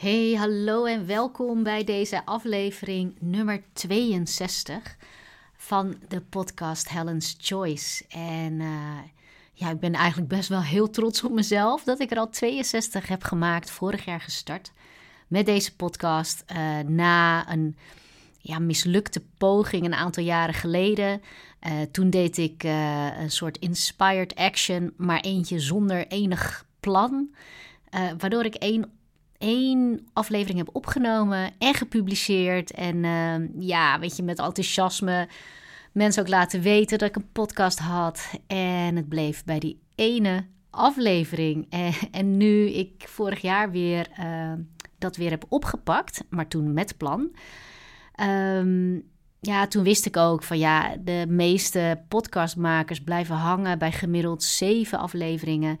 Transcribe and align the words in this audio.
Hey, 0.00 0.34
hallo 0.34 0.84
en 0.84 1.06
welkom 1.06 1.62
bij 1.62 1.84
deze 1.84 2.26
aflevering 2.26 3.16
nummer 3.18 3.62
62 3.72 4.96
van 5.56 5.96
de 6.08 6.20
podcast 6.20 6.88
Helen's 6.88 7.36
Choice. 7.38 8.04
En 8.08 8.52
uh, 8.60 8.98
ja, 9.52 9.70
ik 9.70 9.80
ben 9.80 9.92
eigenlijk 9.94 10.28
best 10.28 10.48
wel 10.48 10.62
heel 10.62 10.90
trots 10.90 11.24
op 11.24 11.32
mezelf 11.32 11.84
dat 11.84 12.00
ik 12.00 12.10
er 12.10 12.18
al 12.18 12.30
62 12.30 13.08
heb 13.08 13.22
gemaakt, 13.22 13.70
vorig 13.70 14.04
jaar 14.04 14.20
gestart 14.20 14.72
met 15.28 15.46
deze 15.46 15.76
podcast. 15.76 16.44
Uh, 16.52 16.78
na 16.78 17.50
een 17.50 17.76
ja, 18.38 18.58
mislukte 18.58 19.22
poging 19.38 19.84
een 19.84 19.94
aantal 19.94 20.22
jaren 20.22 20.54
geleden. 20.54 21.22
Uh, 21.66 21.72
toen 21.92 22.10
deed 22.10 22.38
ik 22.38 22.62
een 23.18 23.30
soort 23.30 23.58
inspired 23.58 24.34
action, 24.34 24.92
maar 24.96 25.20
eentje 25.20 25.58
zonder 25.58 26.06
enig 26.06 26.66
plan. 26.80 27.34
waardoor 28.18 28.44
ik 28.44 28.54
één 28.54 28.98
één 29.40 30.06
aflevering 30.12 30.58
heb 30.58 30.68
opgenomen 30.72 31.50
en 31.58 31.74
gepubliceerd. 31.74 32.70
En 32.70 32.96
uh, 33.04 33.34
ja, 33.58 33.98
weet 33.98 34.16
je, 34.16 34.22
met 34.22 34.38
enthousiasme 34.38 35.28
mensen 35.92 36.22
ook 36.22 36.28
laten 36.28 36.60
weten 36.60 36.98
dat 36.98 37.08
ik 37.08 37.16
een 37.16 37.32
podcast 37.32 37.78
had. 37.78 38.30
En 38.46 38.96
het 38.96 39.08
bleef 39.08 39.44
bij 39.44 39.58
die 39.58 39.80
ene 39.94 40.44
aflevering. 40.70 41.66
En, 41.70 41.92
en 42.10 42.36
nu 42.36 42.68
ik 42.70 43.04
vorig 43.06 43.40
jaar 43.40 43.70
weer 43.70 44.08
uh, 44.20 44.52
dat 44.98 45.16
weer 45.16 45.30
heb 45.30 45.44
opgepakt, 45.48 46.24
maar 46.28 46.48
toen 46.48 46.72
met 46.72 46.96
plan. 46.96 47.30
Um, 48.22 49.09
ja, 49.40 49.66
toen 49.66 49.82
wist 49.82 50.06
ik 50.06 50.16
ook 50.16 50.42
van 50.42 50.58
ja, 50.58 50.96
de 50.96 51.24
meeste 51.28 52.02
podcastmakers 52.08 53.00
blijven 53.00 53.36
hangen 53.36 53.78
bij 53.78 53.92
gemiddeld 53.92 54.42
zeven 54.42 54.98
afleveringen. 54.98 55.78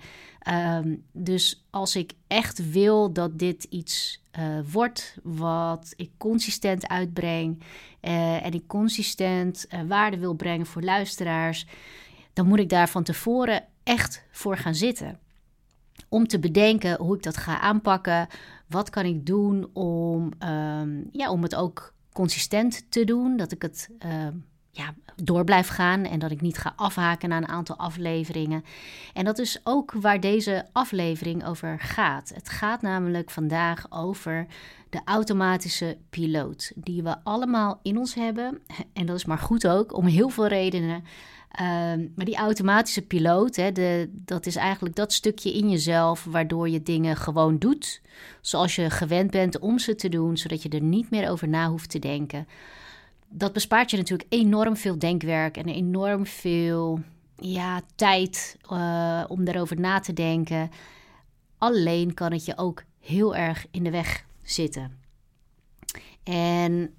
Um, 0.48 1.04
dus 1.12 1.64
als 1.70 1.96
ik 1.96 2.12
echt 2.26 2.70
wil 2.70 3.12
dat 3.12 3.38
dit 3.38 3.64
iets 3.64 4.22
uh, 4.38 4.44
wordt 4.72 5.16
wat 5.22 5.92
ik 5.96 6.10
consistent 6.16 6.88
uitbreng 6.88 7.62
uh, 8.02 8.44
en 8.44 8.52
ik 8.52 8.66
consistent 8.66 9.66
uh, 9.70 9.80
waarde 9.88 10.18
wil 10.18 10.34
brengen 10.34 10.66
voor 10.66 10.82
luisteraars, 10.82 11.66
dan 12.32 12.46
moet 12.46 12.58
ik 12.58 12.68
daar 12.68 12.88
van 12.88 13.02
tevoren 13.02 13.64
echt 13.82 14.24
voor 14.30 14.56
gaan 14.56 14.74
zitten. 14.74 15.18
Om 16.08 16.26
te 16.26 16.38
bedenken 16.38 16.96
hoe 16.96 17.16
ik 17.16 17.22
dat 17.22 17.36
ga 17.36 17.60
aanpakken. 17.60 18.28
Wat 18.66 18.90
kan 18.90 19.04
ik 19.04 19.26
doen 19.26 19.68
om, 19.72 20.32
um, 20.44 21.08
ja, 21.12 21.30
om 21.30 21.42
het 21.42 21.54
ook 21.54 21.92
consistent 22.12 22.90
te 22.90 23.04
doen. 23.04 23.36
Dat 23.36 23.52
ik 23.52 23.62
het 23.62 23.88
uh, 24.06 24.28
ja, 24.70 24.94
door 25.16 25.44
blijf 25.44 25.68
gaan 25.68 26.04
en 26.04 26.18
dat 26.18 26.30
ik 26.30 26.40
niet 26.40 26.58
ga 26.58 26.72
afhaken 26.76 27.28
na 27.28 27.36
een 27.36 27.48
aantal 27.48 27.76
afleveringen. 27.76 28.64
En 29.14 29.24
dat 29.24 29.38
is 29.38 29.60
ook 29.64 29.92
waar 29.92 30.20
deze 30.20 30.66
aflevering 30.72 31.46
over 31.46 31.80
gaat. 31.80 32.32
Het 32.34 32.48
gaat 32.48 32.82
namelijk 32.82 33.30
vandaag 33.30 33.86
over 33.90 34.46
de 34.90 35.00
automatische 35.04 35.96
piloot, 36.10 36.72
die 36.74 37.02
we 37.02 37.16
allemaal 37.24 37.80
in 37.82 37.98
ons 37.98 38.14
hebben. 38.14 38.60
En 38.92 39.06
dat 39.06 39.16
is 39.16 39.24
maar 39.24 39.38
goed 39.38 39.66
ook, 39.66 39.96
om 39.96 40.06
heel 40.06 40.28
veel 40.28 40.46
redenen. 40.46 41.04
Ehm, 41.50 42.06
maar 42.16 42.24
die 42.24 42.36
automatische 42.36 43.02
piloot, 43.02 43.56
hè, 43.56 43.72
de, 43.72 44.10
dat 44.12 44.46
is 44.46 44.56
eigenlijk 44.56 44.96
dat 44.96 45.12
stukje 45.12 45.52
in 45.52 45.70
jezelf 45.70 46.24
waardoor 46.24 46.68
je 46.68 46.82
dingen 46.82 47.16
gewoon 47.16 47.58
doet. 47.58 48.00
Zoals 48.40 48.74
je 48.74 48.90
gewend 48.90 49.30
bent 49.30 49.58
om 49.58 49.78
ze 49.78 49.94
te 49.94 50.08
doen, 50.08 50.36
zodat 50.36 50.62
je 50.62 50.68
er 50.68 50.82
niet 50.82 51.10
meer 51.10 51.30
over 51.30 51.48
na 51.48 51.68
hoeft 51.68 51.90
te 51.90 51.98
denken. 51.98 52.46
Dat 53.32 53.52
bespaart 53.52 53.90
je 53.90 53.96
natuurlijk 53.96 54.32
enorm 54.32 54.76
veel 54.76 54.98
denkwerk 54.98 55.56
en 55.56 55.66
enorm 55.66 56.26
veel 56.26 57.00
ja, 57.36 57.80
tijd 57.94 58.56
uh, 58.72 59.24
om 59.28 59.44
daarover 59.44 59.80
na 59.80 60.00
te 60.00 60.12
denken. 60.12 60.70
Alleen 61.58 62.14
kan 62.14 62.32
het 62.32 62.44
je 62.44 62.58
ook 62.58 62.84
heel 63.00 63.36
erg 63.36 63.66
in 63.70 63.82
de 63.82 63.90
weg 63.90 64.26
zitten. 64.42 64.98
En 66.22 66.94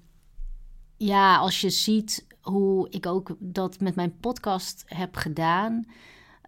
ja, 0.96 1.36
als 1.36 1.60
je 1.60 1.70
ziet 1.70 2.26
hoe 2.40 2.86
ik 2.90 3.06
ook 3.06 3.36
dat 3.38 3.80
met 3.80 3.94
mijn 3.94 4.16
podcast 4.20 4.84
heb 4.86 5.16
gedaan, 5.16 5.84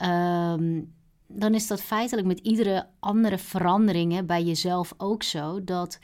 um, 0.02 0.94
dan 1.26 1.54
is 1.54 1.66
dat 1.66 1.82
feitelijk 1.82 2.26
met 2.26 2.38
iedere 2.38 2.86
andere 3.00 3.38
verandering 3.38 4.12
hè, 4.12 4.24
bij 4.24 4.42
jezelf 4.42 4.94
ook 4.96 5.22
zo. 5.22 5.64
Dat 5.64 5.98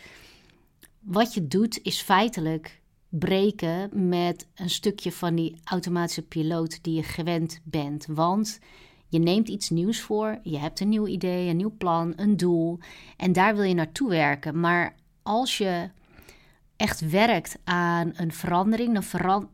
wat 1.01 1.35
je 1.35 1.47
doet 1.47 1.83
is 1.83 2.01
feitelijk 2.01 2.80
breken 3.10 4.09
met 4.09 4.47
een 4.54 4.71
stukje 4.71 5.12
van 5.12 5.34
die 5.34 5.56
automatische 5.65 6.22
piloot 6.22 6.82
die 6.82 6.94
je 6.94 7.03
gewend 7.03 7.60
bent. 7.65 8.06
Want 8.06 8.59
je 9.09 9.19
neemt 9.19 9.48
iets 9.48 9.71
nieuws 9.71 10.00
voor, 10.00 10.38
je 10.43 10.59
hebt 10.59 10.81
een 10.81 10.88
nieuw 10.88 11.06
idee, 11.06 11.48
een 11.48 11.56
nieuw 11.56 11.75
plan, 11.78 12.12
een 12.16 12.37
doel 12.37 12.78
en 13.16 13.32
daar 13.32 13.54
wil 13.54 13.65
je 13.65 13.75
naartoe 13.75 14.09
werken. 14.09 14.60
Maar 14.60 14.94
als 15.22 15.59
je 15.59 15.91
echt 16.76 17.10
werkt 17.10 17.59
aan 17.65 18.12
een 18.15 18.32
verandering, 18.32 19.04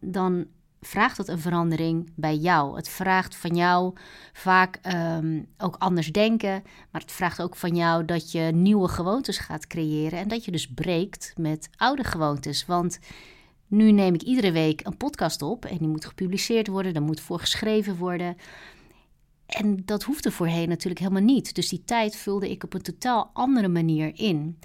dan, 0.00 0.46
vraagt 0.80 1.16
dat 1.16 1.28
een 1.28 1.38
verandering 1.38 2.10
bij 2.14 2.36
jou. 2.36 2.76
Het 2.76 2.88
vraagt 2.88 3.36
van 3.36 3.56
jou 3.56 3.94
vaak 4.32 4.80
um, 4.92 5.46
ook 5.58 5.76
anders 5.78 6.12
denken, 6.12 6.62
maar 6.90 7.00
het 7.00 7.12
vraagt 7.12 7.42
ook 7.42 7.56
van 7.56 7.76
jou 7.76 8.04
dat 8.04 8.32
je 8.32 8.40
nieuwe 8.40 8.88
gewoontes 8.88 9.38
gaat 9.38 9.66
creëren 9.66 10.18
en 10.18 10.28
dat 10.28 10.44
je 10.44 10.50
dus 10.50 10.68
breekt 10.68 11.32
met 11.36 11.68
oude 11.76 12.04
gewoontes. 12.04 12.66
Want 12.66 12.98
nu 13.66 13.93
neem 13.93 14.15
ik 14.15 14.22
iedere 14.22 14.53
week 14.53 14.87
een 14.87 14.97
podcast 14.97 15.43
op 15.43 15.65
en 15.65 15.78
die 15.78 15.88
moet 15.88 16.04
gepubliceerd 16.04 16.66
worden, 16.66 16.93
daar 16.93 17.03
moet 17.03 17.21
voor 17.21 17.38
geschreven 17.38 17.97
worden. 17.97 18.37
En 19.47 19.82
dat 19.84 20.03
hoefde 20.03 20.31
voorheen 20.31 20.69
natuurlijk 20.69 21.00
helemaal 21.00 21.22
niet. 21.22 21.54
Dus 21.54 21.69
die 21.69 21.84
tijd 21.84 22.16
vulde 22.16 22.50
ik 22.50 22.65
op 22.65 22.75
een 22.75 22.82
totaal 22.82 23.31
andere 23.32 23.69
manier 23.69 24.12
in 24.15 24.59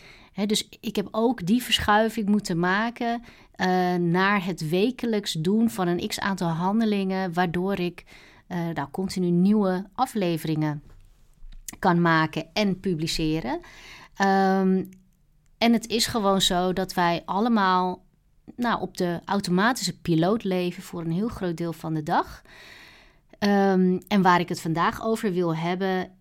dus 0.46 0.70
ik 0.80 0.96
heb 0.96 1.08
ook 1.12 1.46
die 1.46 1.64
verschuiving 1.64 2.30
moeten 2.30 2.60
maken 2.60 3.22
uh, 3.22 3.96
naar 3.96 4.46
het 4.46 4.70
wekelijks 4.70 5.34
doen 5.34 5.70
van 5.70 5.88
een 5.88 6.08
x 6.08 6.20
aantal 6.20 6.50
handelingen, 6.50 7.34
waardoor 7.34 7.80
ik 7.80 8.04
uh, 8.48 8.70
nou, 8.74 8.90
continu 8.92 9.30
nieuwe 9.30 9.86
afleveringen 9.94 10.84
kan 11.80 12.02
maken 12.02 12.46
en 12.54 12.80
publiceren. 12.80 13.60
Um, 14.22 14.90
en 15.58 15.74
het 15.74 15.88
is 15.88 16.06
gewoon 16.06 16.42
zo 16.42 16.74
dat 16.74 16.94
wij 16.94 17.22
allemaal 17.26 18.04
nou, 18.56 18.82
op 18.82 18.98
de 18.98 19.20
automatische 19.26 20.00
piloot 20.00 20.44
leven 20.44 20.84
voor 20.84 21.02
een 21.02 21.12
heel 21.12 21.28
groot 21.28 21.58
deel 21.58 21.74
van 21.74 21.94
de 21.94 22.04
dag. 22.04 22.42
Um, 23.40 24.00
en 24.08 24.22
waar 24.22 24.40
ik 24.40 24.50
het 24.50 24.62
vandaag 24.62 25.04
over 25.04 25.34
wil 25.34 25.56
hebben, 25.56 26.12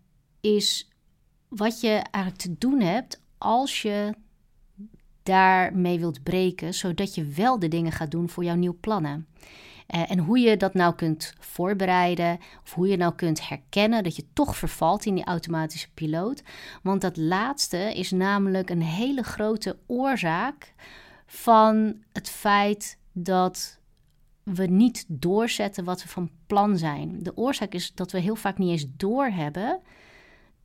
is 0.40 0.90
wat 1.48 1.80
je 1.80 1.88
eigenlijk 1.88 2.36
te 2.36 2.58
doen 2.58 2.80
hebt 2.80 3.20
als 3.38 3.82
je 3.82 4.14
daarmee 5.22 5.98
wilt 5.98 6.22
breken, 6.22 6.74
zodat 6.74 7.14
je 7.14 7.24
wel 7.24 7.58
de 7.58 7.68
dingen 7.68 7.92
gaat 7.92 8.10
doen 8.10 8.28
voor 8.28 8.44
jouw 8.44 8.54
nieuw 8.54 8.76
plannen. 8.80 9.26
Uh, 9.94 10.10
en 10.10 10.18
hoe 10.18 10.38
je 10.38 10.56
dat 10.56 10.74
nou 10.74 10.94
kunt 10.94 11.34
voorbereiden, 11.38 12.38
of 12.62 12.74
hoe 12.74 12.88
je 12.88 12.96
nou 12.96 13.14
kunt 13.14 13.48
herkennen 13.48 14.04
dat 14.04 14.16
je 14.16 14.24
toch 14.32 14.56
vervalt 14.56 15.04
in 15.04 15.14
die 15.14 15.24
automatische 15.24 15.90
piloot. 15.94 16.42
Want 16.82 17.00
dat 17.00 17.16
laatste 17.16 17.94
is 17.94 18.10
namelijk 18.10 18.70
een 18.70 18.82
hele 18.82 19.22
grote 19.22 19.78
oorzaak 19.86 20.74
van 21.32 21.96
het 22.12 22.28
feit 22.28 22.98
dat 23.12 23.78
we 24.42 24.66
niet 24.66 25.04
doorzetten 25.08 25.84
wat 25.84 26.02
we 26.02 26.08
van 26.08 26.30
plan 26.46 26.78
zijn. 26.78 27.22
De 27.22 27.36
oorzaak 27.36 27.72
is 27.72 27.94
dat 27.94 28.12
we 28.12 28.18
heel 28.18 28.36
vaak 28.36 28.58
niet 28.58 28.70
eens 28.70 28.86
doorhebben 28.96 29.80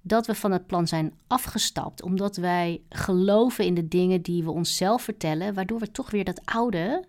dat 0.02 0.28
we 0.28 0.36
van 0.36 0.52
het 0.52 0.68
plan 0.68 0.88
zijn 0.88 1.14
afgestapt, 1.28 2.02
omdat 2.02 2.36
wij 2.36 2.82
geloven 2.90 3.66
in 3.66 3.74
de 3.74 3.88
dingen 3.88 4.22
die 4.22 4.44
we 4.44 4.52
onszelf 4.52 5.02
vertellen, 5.02 5.54
waardoor 5.54 5.80
we 5.80 5.92
toch 5.92 6.12
weer 6.12 6.24
dat 6.24 6.42
oude 6.46 7.06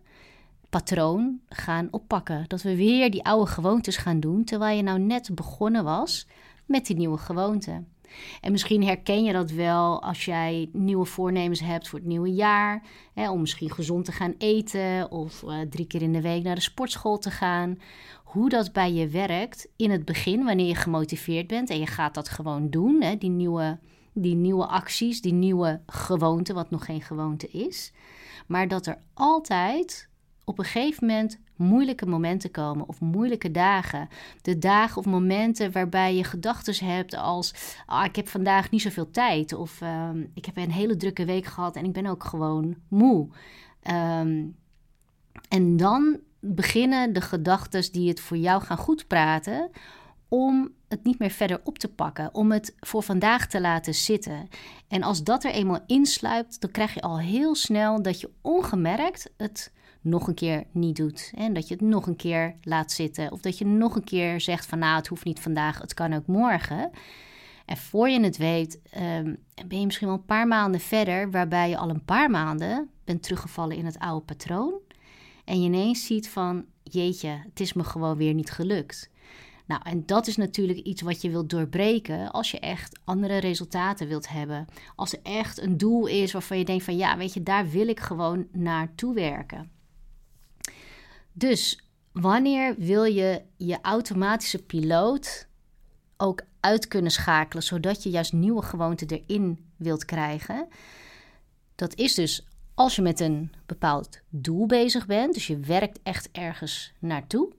patroon 0.71 1.41
gaan 1.49 1.89
oppakken. 1.91 2.45
Dat 2.47 2.63
we 2.63 2.77
weer 2.77 3.11
die 3.11 3.25
oude 3.25 3.51
gewoontes 3.51 3.97
gaan 3.97 4.21
doen, 4.21 4.45
terwijl 4.45 4.77
je 4.77 4.83
nou 4.83 4.99
net 4.99 5.35
begonnen 5.35 5.85
was 5.85 6.27
met 6.67 6.87
die 6.87 6.97
nieuwe 6.97 7.19
gewoonte. 7.19 7.83
En 8.41 8.53
misschien 8.53 8.85
herken 8.85 9.25
je 9.25 9.33
dat 9.33 9.51
wel 9.51 10.03
als 10.03 10.25
jij 10.25 10.69
nieuwe 10.73 11.05
voornemens 11.05 11.61
hebt 11.61 11.89
voor 11.89 11.99
het 11.99 12.09
nieuwe 12.09 12.33
jaar. 12.33 12.83
Hè, 13.15 13.31
om 13.31 13.41
misschien 13.41 13.71
gezond 13.71 14.05
te 14.05 14.13
gaan 14.13 14.35
eten 14.39 15.11
of 15.11 15.43
uh, 15.43 15.61
drie 15.71 15.87
keer 15.87 16.03
in 16.03 16.13
de 16.13 16.21
week 16.21 16.43
naar 16.43 16.55
de 16.55 16.61
sportschool 16.61 17.19
te 17.19 17.31
gaan 17.31 17.79
hoe 18.37 18.49
dat 18.49 18.73
bij 18.73 18.93
je 18.93 19.09
werkt 19.09 19.69
in 19.77 19.91
het 19.91 20.05
begin, 20.05 20.45
wanneer 20.45 20.67
je 20.67 20.75
gemotiveerd 20.75 21.47
bent 21.47 21.71
en 21.71 21.79
je 21.79 21.87
gaat 21.87 22.15
dat 22.15 22.29
gewoon 22.29 22.71
doen, 22.71 23.03
hè, 23.03 23.17
die, 23.17 23.31
nieuwe, 23.31 23.79
die 24.13 24.35
nieuwe 24.35 24.67
acties, 24.67 25.21
die 25.21 25.33
nieuwe 25.33 25.81
gewoonte, 25.87 26.53
wat 26.53 26.71
nog 26.71 26.85
geen 26.85 27.03
gewoonte 27.03 27.49
is. 27.49 27.93
Maar 28.47 28.69
dat 28.69 28.87
er 28.87 28.99
altijd 29.15 30.09
op 30.49 30.59
een 30.59 30.65
gegeven 30.65 31.07
moment 31.07 31.39
moeilijke 31.57 32.07
momenten 32.07 32.51
komen 32.51 32.89
of 32.89 33.01
moeilijke 33.01 33.51
dagen. 33.51 34.09
De 34.43 34.59
dagen 34.59 34.97
of 34.97 35.05
momenten 35.05 35.73
waarbij 35.73 36.15
je 36.15 36.25
gedachten 36.25 36.87
hebt 36.87 37.15
als: 37.15 37.55
ah, 37.87 38.05
ik 38.05 38.17
heb 38.17 38.29
vandaag 38.29 38.71
niet 38.71 38.83
zoveel 38.83 39.11
tijd 39.11 39.53
of 39.53 39.81
uh, 39.81 40.09
ik 40.35 40.45
heb 40.45 40.57
een 40.57 40.71
hele 40.71 40.97
drukke 40.97 41.25
week 41.25 41.45
gehad 41.45 41.77
en 41.77 41.85
ik 41.85 41.93
ben 41.93 42.07
ook 42.07 42.25
gewoon 42.25 42.77
moe. 42.89 43.29
Um, 43.91 44.57
en 45.49 45.77
dan 45.77 46.21
beginnen 46.41 47.13
de 47.13 47.21
gedachten 47.21 47.93
die 47.93 48.09
het 48.09 48.21
voor 48.21 48.37
jou 48.37 48.63
gaan 48.63 48.77
goed 48.77 49.07
praten 49.07 49.71
om 50.29 50.73
het 50.89 51.05
niet 51.05 51.19
meer 51.19 51.31
verder 51.31 51.61
op 51.65 51.79
te 51.79 51.89
pakken, 51.89 52.35
om 52.35 52.53
het 52.53 52.75
voor 52.81 53.03
vandaag 53.03 53.47
te 53.47 53.61
laten 53.61 53.95
zitten. 53.95 54.49
En 54.89 55.03
als 55.03 55.25
dat 55.25 55.45
er 55.45 55.51
eenmaal 55.51 55.81
insluipt, 55.87 56.61
dan 56.61 56.71
krijg 56.71 56.95
je 56.95 57.01
al 57.01 57.19
heel 57.19 57.55
snel 57.55 58.03
dat 58.03 58.21
je 58.21 58.31
ongemerkt 58.41 59.31
het 59.37 59.73
nog 60.01 60.29
een 60.29 60.35
keer 60.35 60.65
niet 60.71 60.97
doet. 60.97 61.33
En 61.35 61.53
dat 61.53 61.69
je 61.69 61.75
het 61.75 61.83
nog 61.83 62.07
een 62.07 62.17
keer 62.17 62.55
laat 62.63 62.93
zitten. 62.93 63.33
Of 63.33 63.41
dat 63.41 63.59
je 63.59 63.67
nog 63.67 63.97
een 63.97 64.05
keer 64.05 64.41
zegt 64.41 64.67
van 64.67 64.79
nou, 64.79 64.97
het 64.97 65.07
hoeft 65.07 65.25
niet 65.25 65.41
vandaag, 65.41 65.79
het 65.79 65.95
kan 65.95 66.13
ook 66.13 66.27
morgen. 66.27 66.91
En 67.67 67.77
voor 67.77 68.09
je 68.09 68.21
het 68.21 68.37
weet, 68.37 68.81
ehm, 68.91 69.35
ben 69.67 69.81
je 69.81 69.87
misschien 69.87 70.07
wel 70.07 70.17
een 70.17 70.25
paar 70.25 70.47
maanden 70.47 70.81
verder, 70.81 71.31
waarbij 71.31 71.69
je 71.69 71.77
al 71.77 71.91
een 71.91 72.05
paar 72.05 72.31
maanden 72.31 72.91
bent 73.05 73.23
teruggevallen 73.23 73.77
in 73.77 73.85
het 73.85 73.99
oude 73.99 74.25
patroon. 74.25 74.75
En 75.45 75.61
je 75.61 75.67
ineens 75.67 76.07
ziet 76.07 76.29
van, 76.29 76.65
jeetje, 76.83 77.29
het 77.29 77.61
is 77.61 77.73
me 77.73 77.85
gewoon 77.85 78.17
weer 78.17 78.35
niet 78.35 78.51
gelukt. 78.51 79.11
Nou, 79.67 79.81
en 79.85 80.07
dat 80.07 80.27
is 80.27 80.37
natuurlijk 80.37 80.79
iets 80.79 81.03
wat 81.03 81.23
je 81.23 81.31
wilt 81.31 81.51
doorbreken 81.51 82.31
als 82.31 82.51
je 82.51 82.61
echt 82.61 82.99
andere 83.05 83.39
resultaten 83.39 84.09
wilt 84.09 84.29
hebben. 84.29 84.67
Als 84.97 85.13
er 85.13 85.19
echt 85.23 85.61
een 85.61 85.77
doel 85.77 86.07
is 86.07 86.33
waarvan 86.33 86.59
je 86.59 86.65
denkt 86.65 86.85
van, 86.85 86.97
ja, 86.97 87.17
weet 87.17 87.35
je, 87.35 87.43
daar 87.43 87.69
wil 87.69 87.89
ik 87.89 88.01
gewoon 88.01 88.47
naartoe 88.53 89.15
werken. 89.15 89.71
Dus 91.39 91.81
wanneer 92.13 92.75
wil 92.79 93.05
je 93.05 93.43
je 93.57 93.79
automatische 93.83 94.63
piloot 94.63 95.49
ook 96.17 96.43
uit 96.61 96.89
kunnen 96.89 97.11
schakelen, 97.11 97.63
zodat 97.63 98.03
je 98.03 98.11
juist 98.11 98.33
nieuwe 98.33 98.63
gewoonten 98.63 99.09
erin 99.09 99.67
wilt 99.77 100.05
krijgen? 100.05 100.69
Dat 101.75 101.95
is 101.95 102.15
dus 102.15 102.47
als 102.75 102.97
je 102.97 103.03
met 103.03 103.21
een 103.21 103.53
bepaald 103.67 104.21
doel 104.29 104.67
bezig 104.67 105.07
bent, 105.07 105.35
dus 105.35 105.47
je 105.47 105.59
werkt 105.59 105.99
echt 106.03 106.29
ergens 106.33 106.93
naartoe. 106.99 107.53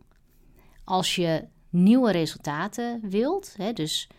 Als 0.84 1.16
je 1.16 1.48
nieuwe 1.70 2.12
resultaten 2.12 3.02
wilt, 3.10 3.54
hè, 3.58 3.74
dus 3.74 4.10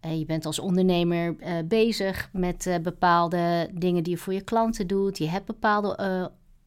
je 0.00 0.24
bent 0.24 0.46
als 0.46 0.58
ondernemer 0.58 1.36
uh, 1.38 1.58
bezig 1.64 2.28
met 2.32 2.66
uh, 2.66 2.78
bepaalde 2.78 3.70
dingen 3.74 4.02
die 4.02 4.12
je 4.12 4.18
voor 4.18 4.32
je 4.32 4.44
klanten 4.44 4.86
doet, 4.86 5.18
je 5.18 5.28
hebt 5.28 5.46
bepaalde 5.46 5.96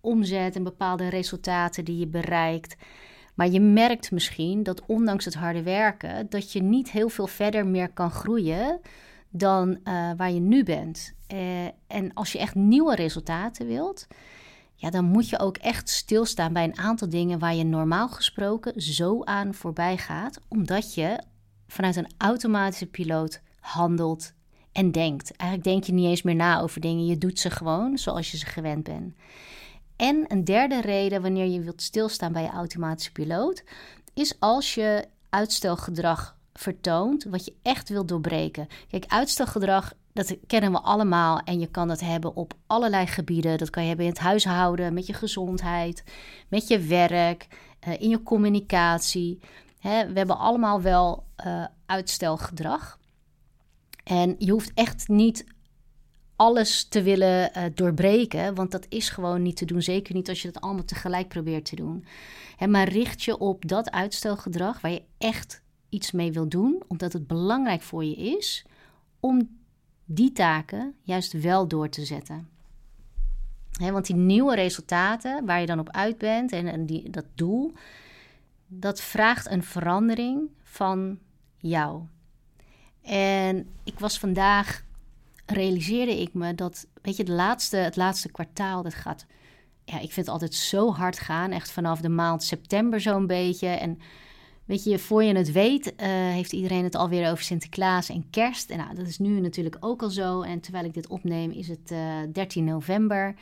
omzet 0.08 0.56
en 0.56 0.64
bepaalde 0.64 1.10
resultaten 1.10 1.86
die 1.86 1.98
je 1.98 2.08
bereikt. 2.08 2.76
Maar 3.36 3.50
je 3.50 3.60
merkt 3.60 4.12
misschien 4.12 4.64
dat 4.64 4.86
ondanks 4.86 5.26
het 5.26 5.34
harde 5.34 5.64
werken, 5.64 6.30
dat 6.30 6.52
je 6.52 6.64
niet 6.64 6.92
heel 6.92 7.10
veel 7.10 7.28
verder 7.28 7.68
meer 7.68 7.90
kan 7.90 8.12
groeien 8.12 8.80
dan 9.30 9.70
uh, 9.70 10.12
waar 10.18 10.32
je 10.32 10.40
nu 10.40 10.64
bent. 10.64 11.14
Uh, 11.34 11.66
en 11.88 12.14
als 12.14 12.32
je 12.32 12.40
echt 12.40 12.56
nieuwe 12.56 12.96
resultaten 12.96 13.68
wilt, 13.68 14.08
ja, 14.76 14.90
dan 14.90 15.06
moet 15.06 15.30
je 15.30 15.40
ook 15.40 15.58
echt 15.58 15.90
stilstaan 15.90 16.54
bij 16.54 16.64
een 16.64 16.78
aantal 16.78 17.10
dingen 17.10 17.40
waar 17.40 17.56
je 17.56 17.64
normaal 17.64 18.10
gesproken 18.10 18.82
zo 18.82 19.24
aan 19.24 19.54
voorbij 19.54 19.98
gaat, 19.98 20.40
omdat 20.48 20.94
je 20.94 21.22
vanuit 21.68 21.96
een 21.96 22.12
automatische 22.18 22.86
piloot 22.86 23.42
handelt 23.60 24.34
en 24.72 24.92
denkt. 24.92 25.36
Eigenlijk 25.36 25.70
denk 25.70 25.84
je 25.84 25.94
niet 25.94 26.10
eens 26.10 26.22
meer 26.22 26.36
na 26.36 26.60
over 26.60 26.82
dingen, 26.82 27.06
je 27.06 27.18
doet 27.18 27.40
ze 27.40 27.50
gewoon 27.50 27.98
zoals 27.98 28.32
je 28.32 28.38
ze 28.38 28.46
gewend 28.46 28.84
bent. 28.84 29.16
En 29.98 30.26
een 30.28 30.44
derde 30.44 30.82
reden 30.82 31.22
wanneer 31.22 31.46
je 31.46 31.62
wilt 31.62 31.82
stilstaan 31.82 32.34
bij 32.34 32.42
je 32.42 32.50
automatische 32.50 33.12
piloot, 33.12 33.64
is 34.14 34.40
als 34.40 34.76
je 34.76 35.08
uitstelgedrag 35.30 36.38
vertoont 36.54 37.24
wat 37.24 37.46
je 37.46 37.54
echt 37.62 37.90
wilt 37.90 38.08
doorbreken. 38.08 38.68
Kijk, 38.90 39.06
uitstelgedrag, 39.08 39.94
dat 40.14 40.38
kennen 40.48 40.72
we 40.72 40.82
allemaal 40.82 41.40
en 41.40 41.60
je 41.60 41.68
kan 41.68 41.88
dat 41.88 42.00
hebben 42.00 42.36
op 42.36 42.54
allerlei 42.68 43.08
gebieden. 43.08 43.58
Dat 43.58 43.70
kan 43.70 43.82
je 43.82 43.88
hebben 43.88 44.06
in 44.06 44.12
het 44.12 44.22
huishouden, 44.22 44.94
met 44.94 45.08
je 45.08 45.14
gezondheid, 45.14 46.04
met 46.48 46.68
je 46.68 46.80
werk, 46.80 47.48
uh, 47.88 48.02
in 48.02 48.10
je 48.10 48.24
communicatie. 48.24 49.40
We 49.82 50.12
hebben 50.14 50.38
allemaal 50.38 50.82
wel 50.82 51.24
uh, 51.46 51.66
uitstelgedrag. 51.86 53.00
En 54.04 54.36
je 54.38 54.52
hoeft 54.52 54.72
echt 54.74 55.08
niet 55.08 55.46
alles 56.38 56.84
te 56.84 57.02
willen 57.02 57.52
uh, 57.58 57.64
doorbreken, 57.74 58.56
want 58.56 58.72
dat 58.72 58.86
is 58.90 59.10
gewoon 59.10 59.42
niet 59.42 59.58
te 59.58 59.66
doen. 59.66 59.82
Zeker 59.82 60.14
niet 60.14 60.30
als 60.30 60.42
je 60.42 60.52
dat 60.52 60.62
allemaal 60.62 60.86
tegelijk 60.86 61.28
probeert 61.28 61.66
te 61.66 61.76
doen. 61.76 62.06
Hè, 62.56 62.68
maar 62.68 62.90
richt 62.90 63.24
je 63.24 63.38
op 63.38 63.68
dat 63.68 63.92
uitstelgedrag 63.92 64.82
waar 64.82 64.92
je 64.92 65.04
echt 65.18 65.62
iets 65.90 66.12
mee 66.12 66.32
wil 66.32 66.48
doen, 66.48 66.84
omdat 66.88 67.14
het 67.14 67.28
belangrijk 67.28 67.82
voor 67.82 68.06
je 68.06 68.16
is 68.16 68.66
om 69.20 69.50
die 70.06 70.32
taken 70.32 70.96
juist 71.02 71.42
wel 71.42 71.68
door 71.68 71.90
te 71.90 72.06
zetten. 72.06 72.50
Hè, 73.72 73.92
want 73.92 74.06
die 74.06 74.16
nieuwe 74.16 74.56
resultaten 74.56 75.46
waar 75.46 75.60
je 75.60 75.66
dan 75.66 75.80
op 75.80 75.92
uit 75.92 76.18
bent 76.18 76.52
en, 76.52 76.68
en 76.68 76.86
die, 76.86 77.10
dat 77.10 77.26
doel, 77.36 77.74
dat 78.68 79.02
vraagt 79.02 79.50
een 79.50 79.64
verandering 79.64 80.50
van 80.64 81.20
jou. 81.58 82.02
En 83.02 83.68
ik 83.84 84.00
was 84.00 84.20
vandaag 84.20 84.86
realiseerde 85.52 86.22
ik 86.22 86.34
me 86.34 86.56
dat, 86.56 86.88
weet 87.02 87.18
je, 87.18 87.24
de 87.24 87.32
laatste, 87.32 87.78
het 87.78 87.96
laatste 87.96 88.32
kwartaal, 88.32 88.84
dat 88.84 88.94
gaat, 88.94 89.26
ja, 89.84 89.96
ik 89.96 90.12
vind 90.12 90.16
het 90.16 90.30
altijd 90.30 90.54
zo 90.54 90.92
hard 90.92 91.20
gaan. 91.20 91.52
Echt 91.52 91.72
vanaf 91.72 92.02
de 92.02 92.10
maand 92.10 92.44
september 92.44 93.02
zo'n 93.02 93.28
beetje. 93.28 93.68
En 93.68 94.00
weet 94.66 94.84
je, 94.84 95.00
voor 95.00 95.24
je 95.24 95.36
het 95.36 95.52
weet, 95.52 95.86
uh, 95.86 96.08
heeft 96.08 96.54
iedereen 96.54 96.84
het 96.84 96.96
alweer 96.96 97.32
over 97.32 97.44
Sinterklaas 97.44 98.10
en 98.10 98.30
kerst. 98.30 98.70
En 98.70 98.78
nou, 98.78 98.96
dat 98.96 99.08
is 99.08 99.20
nu 99.20 99.40
natuurlijk 99.40 99.78
ook 99.80 100.02
al 100.02 100.10
zo. 100.10 100.42
En 100.42 100.60
terwijl 100.60 100.86
ik 100.86 100.94
dit 100.94 101.08
opneem, 101.08 101.52
is 101.52 101.68
het 101.68 101.92
uh, 101.92 102.22
eh, 102.22 102.30
13 102.34 102.64
november. 102.64 103.36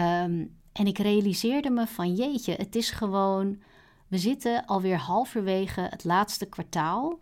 Um, 0.00 0.60
en 0.72 0.86
ik 0.86 0.98
realiseerde 0.98 1.70
me 1.70 1.86
van, 1.86 2.14
jeetje, 2.14 2.54
het 2.54 2.76
is 2.76 2.90
gewoon... 2.90 3.62
We 4.08 4.18
zitten 4.18 4.66
alweer 4.66 4.96
halverwege 4.96 5.80
het 5.80 6.04
laatste 6.04 6.46
kwartaal 6.46 7.18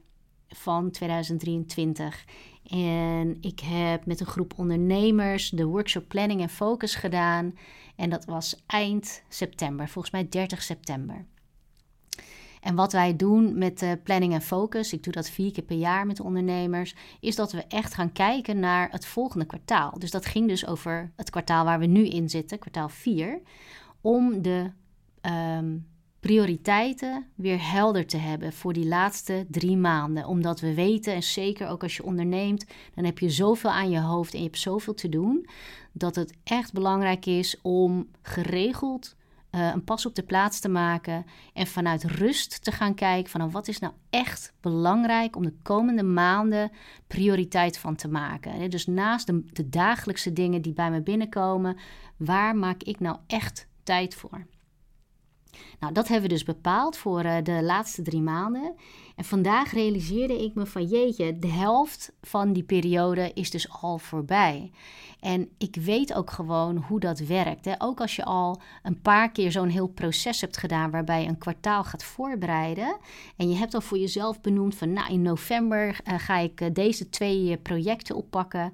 van 0.49 0.91
2023. 0.91 2.25
En 2.71 3.37
ik 3.41 3.61
heb 3.61 4.07
met 4.07 4.21
een 4.21 4.27
groep 4.27 4.53
ondernemers 4.57 5.51
de 5.51 5.65
workshop 5.65 6.09
Planning 6.09 6.41
en 6.41 6.49
Focus 6.49 6.95
gedaan. 6.95 7.55
En 7.97 8.11
dat 8.11 8.25
was 8.25 8.63
eind 8.67 9.23
september, 9.29 9.89
volgens 9.89 10.13
mij 10.13 10.29
30 10.29 10.63
september. 10.63 11.27
En 12.61 12.75
wat 12.75 12.93
wij 12.93 13.17
doen 13.17 13.59
met 13.59 13.97
planning 14.05 14.33
en 14.33 14.43
focus, 14.43 14.93
ik 14.93 15.03
doe 15.03 15.13
dat 15.13 15.31
vier 15.31 15.53
keer 15.53 15.65
per 15.65 15.77
jaar 15.77 16.07
met 16.07 16.17
de 16.17 16.23
ondernemers, 16.23 16.95
is 17.21 17.37
dat 17.37 17.53
we 17.53 17.65
echt 17.69 17.95
gaan 17.95 18.13
kijken 18.13 18.59
naar 18.59 18.91
het 18.91 19.07
volgende 19.07 19.45
kwartaal. 19.45 19.99
Dus 19.99 20.11
dat 20.11 20.27
ging 20.27 20.49
dus 20.49 20.67
over 20.67 21.13
het 21.17 21.31
kwartaal 21.31 21.65
waar 21.65 21.79
we 21.79 21.87
nu 21.87 22.07
in 22.07 22.29
zitten, 22.29 22.59
kwartaal 22.59 22.89
4, 22.89 23.41
om 24.01 24.43
de 24.43 24.71
um, 25.23 25.87
prioriteiten 26.21 27.27
weer 27.35 27.71
helder 27.71 28.07
te 28.07 28.17
hebben 28.17 28.53
voor 28.53 28.73
die 28.73 28.87
laatste 28.87 29.47
drie 29.49 29.77
maanden. 29.77 30.27
Omdat 30.27 30.61
we 30.61 30.75
weten, 30.75 31.15
en 31.15 31.23
zeker 31.23 31.69
ook 31.69 31.83
als 31.83 31.97
je 31.97 32.05
onderneemt, 32.05 32.67
dan 32.95 33.05
heb 33.05 33.19
je 33.19 33.31
zoveel 33.31 33.71
aan 33.71 33.91
je 33.91 34.01
hoofd 34.01 34.33
en 34.33 34.39
je 34.39 34.45
hebt 34.45 34.59
zoveel 34.59 34.95
te 34.95 35.09
doen, 35.09 35.47
dat 35.93 36.15
het 36.15 36.35
echt 36.45 36.73
belangrijk 36.73 37.27
is 37.27 37.57
om 37.63 38.09
geregeld 38.23 39.17
uh, 39.51 39.71
een 39.73 39.85
pas 39.85 40.07
op 40.07 40.15
de 40.15 40.23
plaats 40.23 40.61
te 40.61 40.69
maken 40.69 41.27
en 41.55 41.67
vanuit 41.67 42.05
rust 42.05 42.65
te 42.65 42.73
gaan 42.73 42.95
kijken 42.95 43.31
van 43.31 43.41
nou, 43.41 43.53
wat 43.53 43.69
is 43.69 43.79
nou 43.79 43.93
echt 44.11 44.53
belangrijk 44.61 45.37
om 45.37 45.43
de 45.43 45.55
komende 45.63 46.03
maanden 46.03 46.71
prioriteit 47.07 47.79
van 47.79 47.97
te 47.97 48.09
maken. 48.09 48.71
Dus 48.71 48.87
naast 48.87 49.27
de, 49.27 49.45
de 49.53 49.69
dagelijkse 49.69 50.33
dingen 50.33 50.63
die 50.63 50.73
bij 50.73 50.91
me 50.91 51.01
binnenkomen, 51.01 51.77
waar 52.17 52.57
maak 52.57 52.83
ik 52.83 53.01
nou 53.01 53.17
echt 53.27 53.67
tijd 53.83 54.15
voor? 54.15 54.47
Nou, 55.81 55.93
dat 55.93 56.09
hebben 56.09 56.29
we 56.29 56.35
dus 56.35 56.45
bepaald 56.45 56.97
voor 56.97 57.25
uh, 57.25 57.37
de 57.43 57.63
laatste 57.63 58.03
drie 58.03 58.23
maanden. 58.23 58.75
En 59.17 59.25
vandaag 59.25 59.73
realiseerde 59.73 60.45
ik 60.45 60.55
me 60.55 60.67
van 60.67 60.85
jeetje, 60.85 61.39
de 61.39 61.49
helft 61.49 62.13
van 62.23 62.53
die 62.53 62.63
periode 62.63 63.31
is 63.35 63.51
dus 63.51 63.71
al 63.83 63.99
voorbij. 63.99 64.71
En 65.21 65.49
ik 65.59 65.77
weet 65.77 66.15
ook 66.15 66.31
gewoon 66.31 66.77
hoe 66.77 67.01
dat 67.01 67.19
werkt. 67.19 67.65
Hè. 67.65 67.75
Ook 67.79 68.01
als 68.01 68.17
je 68.17 68.25
al 68.25 68.61
een 68.83 69.01
paar 69.01 69.31
keer 69.31 69.53
zo'n 69.53 69.69
heel 69.69 69.89
proces 69.89 70.41
hebt 70.41 70.57
gedaan 70.57 70.91
waarbij 70.91 71.23
je 71.23 71.29
een 71.29 71.39
kwartaal 71.39 71.85
gaat 71.85 72.05
voorbereiden. 72.05 72.97
En 73.37 73.49
je 73.49 73.57
hebt 73.57 73.75
al 73.75 73.81
voor 73.81 73.99
jezelf 73.99 74.41
benoemd 74.41 74.75
van 74.75 74.93
nou 74.93 75.13
in 75.13 75.23
november 75.23 76.01
uh, 76.05 76.19
ga 76.19 76.37
ik 76.37 76.61
uh, 76.61 76.69
deze 76.73 77.09
twee 77.09 77.57
projecten 77.57 78.17
oppakken 78.17 78.73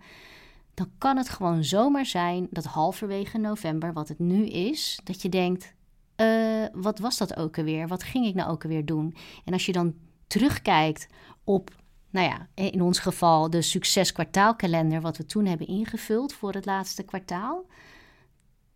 dan 0.76 0.90
kan 0.99 1.16
het 1.16 1.28
gewoon 1.28 1.64
zomaar 1.64 2.06
zijn 2.06 2.47
dat 2.50 2.64
halverwege 2.64 3.38
november, 3.38 3.92
wat 3.92 4.09
het 4.09 4.18
nu 4.18 4.47
is, 4.47 5.00
dat 5.04 5.23
je 5.23 5.28
denkt: 5.28 5.75
uh, 6.16 6.66
wat 6.73 6.99
was 6.99 7.18
dat 7.18 7.37
ook 7.37 7.58
alweer? 7.58 7.88
Wat 7.88 8.02
ging 8.02 8.26
ik 8.26 8.35
nou 8.35 8.50
ook 8.50 8.62
alweer 8.62 8.85
doen? 8.85 9.16
En 9.44 9.52
als 9.52 9.66
je 9.66 9.73
dan 9.73 9.94
terugkijkt 10.26 11.08
op, 11.44 11.70
nou 12.11 12.26
ja, 12.26 12.49
in 12.54 12.82
ons 12.82 12.99
geval 12.99 13.50
de 13.50 13.62
succeskwartaalkalender, 13.62 15.00
wat 15.00 15.16
we 15.16 15.26
toen 15.26 15.46
hebben 15.46 15.66
ingevuld 15.66 16.32
voor 16.32 16.52
het 16.52 16.66
laatste 16.66 17.02
kwartaal, 17.02 17.66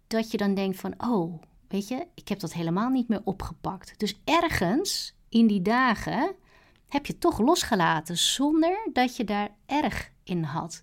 dat 0.07 0.31
je 0.31 0.37
dan 0.37 0.55
denkt 0.55 0.79
van, 0.79 0.95
oh, 0.99 1.43
weet 1.69 1.89
je, 1.89 2.07
ik 2.15 2.29
heb 2.29 2.41
dat 2.41 2.53
helemaal 2.53 2.89
niet 2.89 3.09
meer 3.09 3.21
opgepakt. 3.25 3.95
Dus 3.97 4.21
ergens 4.25 5.17
in 5.29 5.47
die 5.47 5.63
dagen 5.63 6.35
heb 6.89 7.07
je 7.07 7.19
toch 7.19 7.39
losgelaten 7.39 8.19
zonder 8.19 8.89
dat 8.93 9.17
je 9.17 9.25
daar 9.25 9.49
erg 9.67 10.11
in 10.25 10.43
had. 10.43 10.83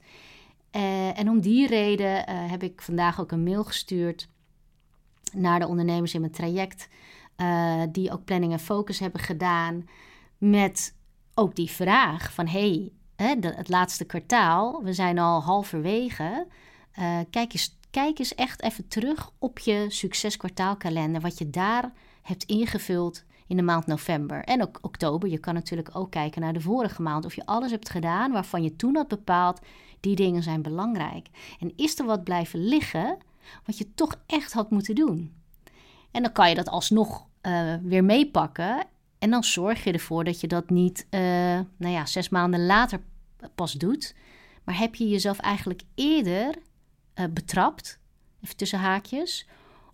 Uh, 0.71 1.19
en 1.19 1.29
om 1.29 1.41
die 1.41 1.67
reden 1.67 2.29
uh, 2.29 2.49
heb 2.51 2.63
ik 2.63 2.81
vandaag 2.81 3.19
ook 3.19 3.31
een 3.31 3.43
mail 3.43 3.63
gestuurd 3.63 4.29
naar 5.38 5.60
de 5.60 5.67
ondernemers 5.67 6.13
in 6.13 6.22
mijn 6.22 6.32
traject, 6.32 6.88
uh, 7.38 7.82
die 7.91 8.12
ook 8.12 8.25
planning 8.25 8.51
en 8.51 8.60
focus 8.60 9.00
hebben 9.00 9.22
gedaan, 9.22 9.89
met 10.38 10.96
ook 11.34 11.56
die 11.56 11.70
vraag 11.70 12.34
van 12.34 12.48
hey, 12.48 12.91
hè, 13.15 13.36
het 13.41 13.70
laatste 13.70 14.06
kwartaal, 14.06 14.84
we 14.84 14.94
zijn 14.94 15.20
al 15.20 15.41
halverwege. 15.41 16.48
Uh, 17.00 17.20
kijk, 17.29 17.53
eens, 17.53 17.77
kijk 17.91 18.20
eens 18.20 18.36
echt 18.36 18.62
even 18.62 18.88
terug 18.88 19.32
op 19.39 19.60
je 19.60 19.86
succeskwartaalkalender, 19.89 21.22
wat 21.22 21.38
je 21.38 21.50
daar 21.50 21.91
hebt 22.22 22.44
ingevuld 22.44 23.25
in 23.48 23.58
de 23.58 23.63
maand 23.63 23.86
november 23.86 24.44
en 24.44 24.62
ook 24.62 24.77
oktober. 24.82 25.29
Je 25.29 25.38
kan 25.38 25.53
natuurlijk 25.53 25.89
ook 25.94 26.12
kijken 26.12 26.41
naar 26.41 26.53
de 26.53 26.62
vorige 26.62 27.01
maand 27.01 27.25
of 27.25 27.36
je 27.36 27.46
alles 27.46 27.72
hebt 27.72 27.89
gedaan 27.89 28.32
waarvan 28.32 28.63
je 28.63 28.75
toen 28.75 28.96
had 28.96 29.08
bepaald, 29.08 29.60
die 30.00 30.15
dingen 30.15 30.44
zijn 30.44 30.62
belangrijk. 30.62 31.27
En 31.60 31.74
is 31.75 32.00
er 32.00 32.06
wat 32.06 32.24
blijven 32.24 32.67
liggen 32.67 33.17
wat 33.65 33.77
je 33.77 33.93
toch 33.93 34.21
echt 34.25 34.53
had 34.53 34.71
moeten 34.71 34.95
doen? 34.95 35.33
En 36.11 36.21
dan 36.23 36.31
kan 36.31 36.49
je 36.49 36.55
dat 36.55 36.69
alsnog 36.69 37.25
uh, 37.41 37.75
weer 37.81 38.03
meepakken. 38.03 38.85
En 39.19 39.29
dan 39.29 39.43
zorg 39.43 39.83
je 39.83 39.91
ervoor 39.91 40.23
dat 40.23 40.41
je 40.41 40.47
dat 40.47 40.69
niet, 40.69 41.07
uh, 41.11 41.19
nou 41.77 41.93
ja, 41.93 42.05
zes 42.05 42.29
maanden 42.29 42.65
later 42.65 42.99
pas 43.55 43.73
doet. 43.73 44.15
Maar 44.63 44.77
heb 44.77 44.95
je 44.95 45.09
jezelf 45.09 45.39
eigenlijk 45.39 45.81
eerder 45.95 46.55
uh, 47.15 47.25
betrapt, 47.29 47.99
even 48.41 48.55
tussen 48.55 48.79
haakjes, 48.79 49.47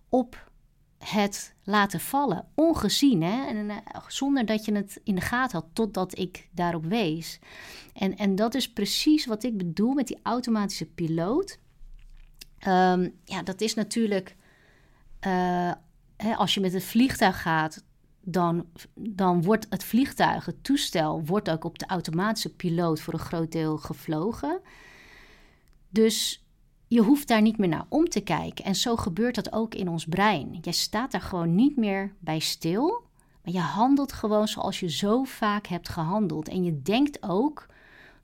op 0.08 0.50
het 0.98 1.54
laten 1.64 2.00
vallen, 2.00 2.46
ongezien, 2.54 3.22
hè? 3.22 3.46
En, 3.46 3.70
zonder 4.08 4.46
dat 4.46 4.64
je 4.64 4.74
het 4.74 5.00
in 5.04 5.14
de 5.14 5.20
gaten 5.20 5.58
had, 5.58 5.68
totdat 5.72 6.18
ik 6.18 6.48
daarop 6.52 6.84
wees. 6.84 7.38
En, 7.92 8.16
en 8.16 8.34
dat 8.34 8.54
is 8.54 8.72
precies 8.72 9.26
wat 9.26 9.42
ik 9.42 9.56
bedoel 9.56 9.92
met 9.92 10.06
die 10.06 10.18
automatische 10.22 10.86
piloot. 10.86 11.58
Um, 12.66 13.14
ja, 13.24 13.42
dat 13.42 13.60
is 13.60 13.74
natuurlijk, 13.74 14.36
uh, 15.26 15.72
hè, 16.16 16.34
als 16.36 16.54
je 16.54 16.60
met 16.60 16.72
het 16.72 16.84
vliegtuig 16.84 17.42
gaat, 17.42 17.84
dan, 18.20 18.66
dan 18.94 19.42
wordt 19.42 19.66
het 19.70 19.84
vliegtuig, 19.84 20.46
het 20.46 20.64
toestel, 20.64 21.24
wordt 21.24 21.50
ook 21.50 21.64
op 21.64 21.78
de 21.78 21.86
automatische 21.86 22.54
piloot 22.54 23.00
voor 23.00 23.12
een 23.12 23.18
groot 23.18 23.52
deel 23.52 23.76
gevlogen. 23.76 24.60
Dus 25.88 26.44
je 26.88 27.00
hoeft 27.00 27.28
daar 27.28 27.42
niet 27.42 27.58
meer 27.58 27.68
naar 27.68 27.86
om 27.88 28.08
te 28.08 28.20
kijken. 28.20 28.64
En 28.64 28.74
zo 28.74 28.96
gebeurt 28.96 29.34
dat 29.34 29.52
ook 29.52 29.74
in 29.74 29.88
ons 29.88 30.04
brein. 30.04 30.58
Je 30.60 30.72
staat 30.72 31.10
daar 31.10 31.20
gewoon 31.20 31.54
niet 31.54 31.76
meer 31.76 32.14
bij 32.18 32.38
stil. 32.38 33.02
Maar 33.42 33.52
je 33.52 33.60
handelt 33.60 34.12
gewoon 34.12 34.48
zoals 34.48 34.80
je 34.80 34.90
zo 34.90 35.24
vaak 35.24 35.66
hebt 35.66 35.88
gehandeld. 35.88 36.48
En 36.48 36.64
je 36.64 36.82
denkt 36.82 37.22
ook 37.22 37.66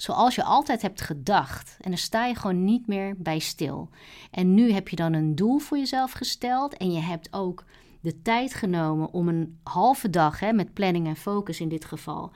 zoals 0.02 0.35
je 0.35 0.45
altijd 0.45 0.83
hebt 0.83 1.00
gedacht. 1.00 1.76
En 1.80 1.90
dan 1.90 1.99
sta 1.99 2.26
je 2.26 2.35
gewoon 2.35 2.64
niet 2.64 2.87
meer 2.87 3.14
bij 3.19 3.38
stil. 3.38 3.88
En 4.30 4.54
nu 4.54 4.73
heb 4.73 4.88
je 4.88 4.97
dan 4.97 5.12
een 5.12 5.35
doel 5.35 5.59
voor 5.59 5.78
jezelf 5.78 6.12
gesteld. 6.12 6.76
En 6.76 6.92
je 6.92 7.00
hebt 7.00 7.28
ook 7.33 7.64
de 8.00 8.23
tijd 8.23 8.54
genomen 8.54 9.12
om 9.12 9.28
een 9.28 9.59
halve 9.62 10.11
dag, 10.11 10.40
hè, 10.40 10.52
met 10.52 10.75
planning 10.75 11.07
en 11.07 11.16
focus 11.16 11.61
in 11.61 11.69
dit 11.69 11.85
geval, 11.85 12.33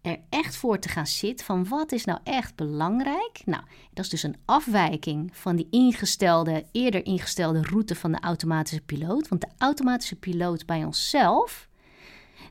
er 0.00 0.18
echt 0.28 0.56
voor 0.56 0.78
te 0.78 0.88
gaan 0.88 1.06
zitten 1.06 1.46
van 1.46 1.68
wat 1.68 1.92
is 1.92 2.04
nou 2.04 2.18
echt 2.24 2.54
belangrijk. 2.54 3.42
Nou, 3.44 3.62
dat 3.92 4.04
is 4.04 4.10
dus 4.10 4.22
een 4.22 4.36
afwijking 4.44 5.36
van 5.36 5.56
die 5.56 5.66
ingestelde, 5.70 6.64
eerder 6.72 7.04
ingestelde 7.06 7.62
route 7.62 7.94
van 7.94 8.12
de 8.12 8.20
automatische 8.20 8.82
piloot. 8.82 9.28
Want 9.28 9.40
de 9.40 9.50
automatische 9.58 10.16
piloot 10.16 10.66
bij 10.66 10.84
onszelf, 10.84 11.68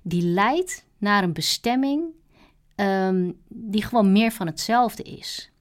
die 0.02 0.24
leidt 0.24 0.86
naar 0.98 1.24
een 1.24 1.34
bestemming 1.34 2.04
um, 2.80 3.40
die 3.48 3.84
gewoon 3.84 4.12
meer 4.12 4.32
van 4.32 4.48
hetzelfde 4.48 5.04
is. 5.04 5.52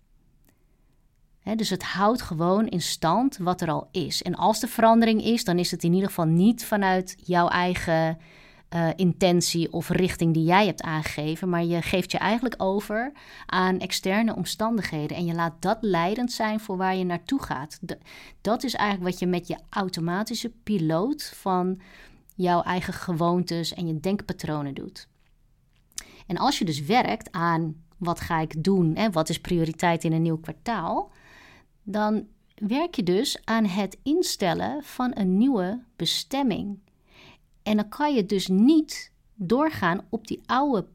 dus 1.56 1.70
het 1.70 1.82
houdt 1.82 2.22
gewoon 2.22 2.66
in 2.66 2.82
stand 2.82 3.36
wat 3.36 3.60
er 3.60 3.70
al 3.70 3.88
is. 3.90 4.22
En 4.22 4.34
als 4.34 4.62
er 4.62 4.68
verandering 4.68 5.24
is, 5.24 5.44
dan 5.44 5.58
is 5.58 5.70
het 5.70 5.84
in 5.84 5.92
ieder 5.92 6.08
geval 6.08 6.24
niet 6.24 6.64
vanuit 6.64 7.16
jouw 7.24 7.48
eigen 7.48 8.18
uh, 8.74 8.88
intentie 8.96 9.72
of 9.72 9.88
richting 9.88 10.34
die 10.34 10.44
jij 10.44 10.66
hebt 10.66 10.82
aangegeven, 10.82 11.48
maar 11.48 11.64
je 11.64 11.82
geeft 11.82 12.10
je 12.10 12.18
eigenlijk 12.18 12.54
over 12.58 13.12
aan 13.46 13.78
externe 13.78 14.36
omstandigheden 14.36 15.16
en 15.16 15.24
je 15.24 15.34
laat 15.34 15.62
dat 15.62 15.78
leidend 15.80 16.32
zijn 16.32 16.60
voor 16.60 16.76
waar 16.76 16.96
je 16.96 17.04
naartoe 17.04 17.42
gaat. 17.42 17.80
dat 18.40 18.64
is 18.64 18.74
eigenlijk 18.74 19.10
wat 19.10 19.20
je 19.20 19.26
met 19.26 19.48
je 19.48 19.58
automatische 19.70 20.52
piloot 20.62 21.32
van 21.34 21.80
jouw 22.34 22.62
eigen 22.62 22.92
gewoontes 22.92 23.74
en 23.74 23.86
je 23.86 24.00
denkpatronen 24.00 24.74
doet. 24.74 25.08
En 26.26 26.36
als 26.36 26.58
je 26.58 26.64
dus 26.64 26.80
werkt 26.80 27.32
aan 27.32 27.84
wat 27.96 28.20
ga 28.20 28.40
ik 28.40 28.64
doen 28.64 28.94
en 28.94 29.12
wat 29.12 29.28
is 29.28 29.40
prioriteit 29.40 30.04
in 30.04 30.12
een 30.12 30.22
nieuw 30.22 30.38
kwartaal, 30.38 31.10
dan 31.82 32.26
werk 32.54 32.94
je 32.94 33.02
dus 33.02 33.44
aan 33.44 33.64
het 33.64 33.98
instellen 34.02 34.82
van 34.82 35.10
een 35.14 35.36
nieuwe 35.36 35.82
bestemming. 35.96 36.78
En 37.62 37.76
dan 37.76 37.88
kan 37.88 38.14
je 38.14 38.26
dus 38.26 38.46
niet 38.46 39.12
doorgaan 39.34 40.06
op 40.08 40.26
die 40.26 40.40
oude 40.46 40.86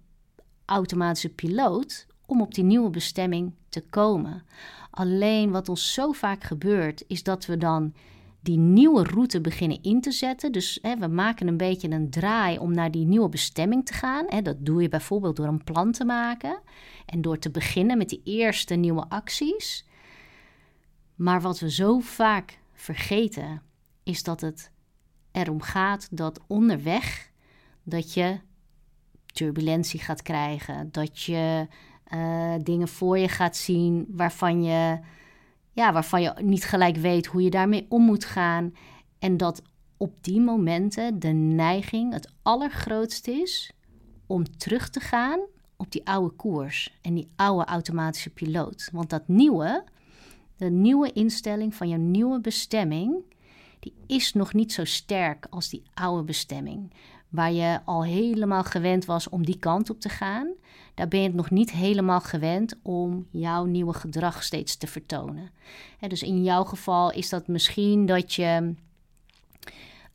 automatische 0.66 1.30
piloot 1.30 2.08
om 2.26 2.42
op 2.42 2.54
die 2.54 2.64
nieuwe 2.64 2.90
bestemming 2.90 3.54
te 3.70 3.82
komen. 3.82 4.44
Alleen 4.92 5.52
wat 5.52 5.70
ons 5.70 5.94
zo 5.94 6.12
vaak 6.12 6.44
gebeurt, 6.44 7.04
is 7.08 7.24
dat 7.24 7.46
we 7.46 7.58
dan 7.58 7.94
die 8.42 8.58
nieuwe 8.58 9.04
route 9.04 9.42
beginnen 9.42 9.82
in 9.82 10.02
te 10.02 10.12
zetten. 10.12 10.52
Dus 10.52 10.80
hè, 10.82 10.98
we 10.98 11.08
maken 11.08 11.48
een 11.48 11.58
beetje 11.58 11.90
een 11.90 12.10
draai 12.10 12.58
om 12.58 12.74
naar 12.74 12.92
die 12.92 13.06
nieuwe 13.06 13.30
bestemming 13.30 13.86
te 13.86 13.94
gaan. 13.94 14.26
Hè, 14.28 14.42
dat 14.42 14.66
doe 14.66 14.82
je 14.82 14.90
bijvoorbeeld 14.90 15.36
door 15.36 15.48
een 15.48 15.64
plan 15.64 15.92
te 15.92 16.06
maken 16.06 16.62
en 17.06 17.22
door 17.22 17.40
te 17.40 17.52
beginnen 17.52 17.98
met 17.98 18.10
die 18.10 18.22
eerste 18.24 18.76
nieuwe 18.76 19.06
acties. 19.10 19.86
Maar 21.16 21.42
wat 21.42 21.60
we 21.60 21.72
zo 21.72 22.00
vaak 22.00 22.60
vergeten, 22.74 23.62
is 24.04 24.24
dat 24.24 24.42
het 24.42 24.72
erom 25.32 25.62
gaat 25.62 26.08
dat 26.12 26.40
onderweg 26.48 27.32
dat 27.84 28.14
je 28.14 28.40
turbulentie 29.26 30.00
gaat 30.00 30.22
krijgen, 30.22 30.92
dat 30.92 31.22
je 31.22 31.68
uh, 32.14 32.54
dingen 32.64 32.88
voor 32.88 33.18
je 33.18 33.28
gaat 33.28 33.56
zien 33.56 34.06
waarvan 34.10 34.64
je, 34.64 35.00
ja, 35.72 35.94
waarvan 35.94 36.22
je 36.22 36.34
niet 36.42 36.64
gelijk 36.64 36.98
weet 36.98 37.26
hoe 37.26 37.42
je 37.42 37.50
daarmee 37.50 37.86
om 37.90 38.02
moet 38.02 38.26
gaan. 38.26 38.74
En 39.20 39.38
dat 39.38 39.62
op 39.98 40.24
die 40.24 40.42
momenten 40.42 41.20
de 41.20 41.28
neiging 41.28 42.14
het 42.14 42.34
allergrootst 42.42 43.28
is 43.28 43.72
om 44.28 44.58
terug 44.58 44.90
te 44.90 45.00
gaan 45.00 45.40
op 45.78 45.92
die 45.92 46.08
oude 46.08 46.36
koers 46.36 46.98
en 47.02 47.14
die 47.14 47.32
oude 47.36 47.66
automatische 47.66 48.30
piloot. 48.30 48.90
Want 48.92 49.10
dat 49.10 49.28
nieuwe, 49.28 49.84
de 50.58 50.70
nieuwe 50.70 51.12
instelling 51.12 51.76
van 51.76 51.90
jouw 51.90 52.00
nieuwe 52.00 52.40
bestemming, 52.40 53.24
die 53.80 53.94
is 54.08 54.34
nog 54.34 54.54
niet 54.54 54.74
zo 54.74 54.86
sterk 54.86 55.48
als 55.50 55.70
die 55.70 55.84
oude 55.94 56.24
bestemming. 56.24 56.94
Waar 57.32 57.52
je 57.52 57.80
al 57.86 58.04
helemaal 58.04 58.64
gewend 58.64 59.06
was 59.06 59.30
om 59.30 59.46
die 59.46 59.58
kant 59.58 59.90
op 59.90 60.00
te 60.00 60.10
gaan, 60.10 60.48
daar 60.94 61.08
ben 61.08 61.20
je 61.20 61.28
het 61.28 61.36
nog 61.36 61.50
niet 61.50 61.72
helemaal 61.72 62.22
gewend 62.22 62.80
om 62.82 63.28
jouw 63.30 63.66
nieuwe 63.66 63.94
gedrag 63.94 64.44
steeds 64.44 64.78
te 64.78 64.88
vertonen. 64.88 65.50
dus 66.08 66.24
in 66.24 66.44
jouw 66.44 66.64
geval 66.64 67.12
is 67.12 67.30
dat 67.30 67.48
misschien 67.48 68.06
dat 68.06 68.34
je 68.34 68.74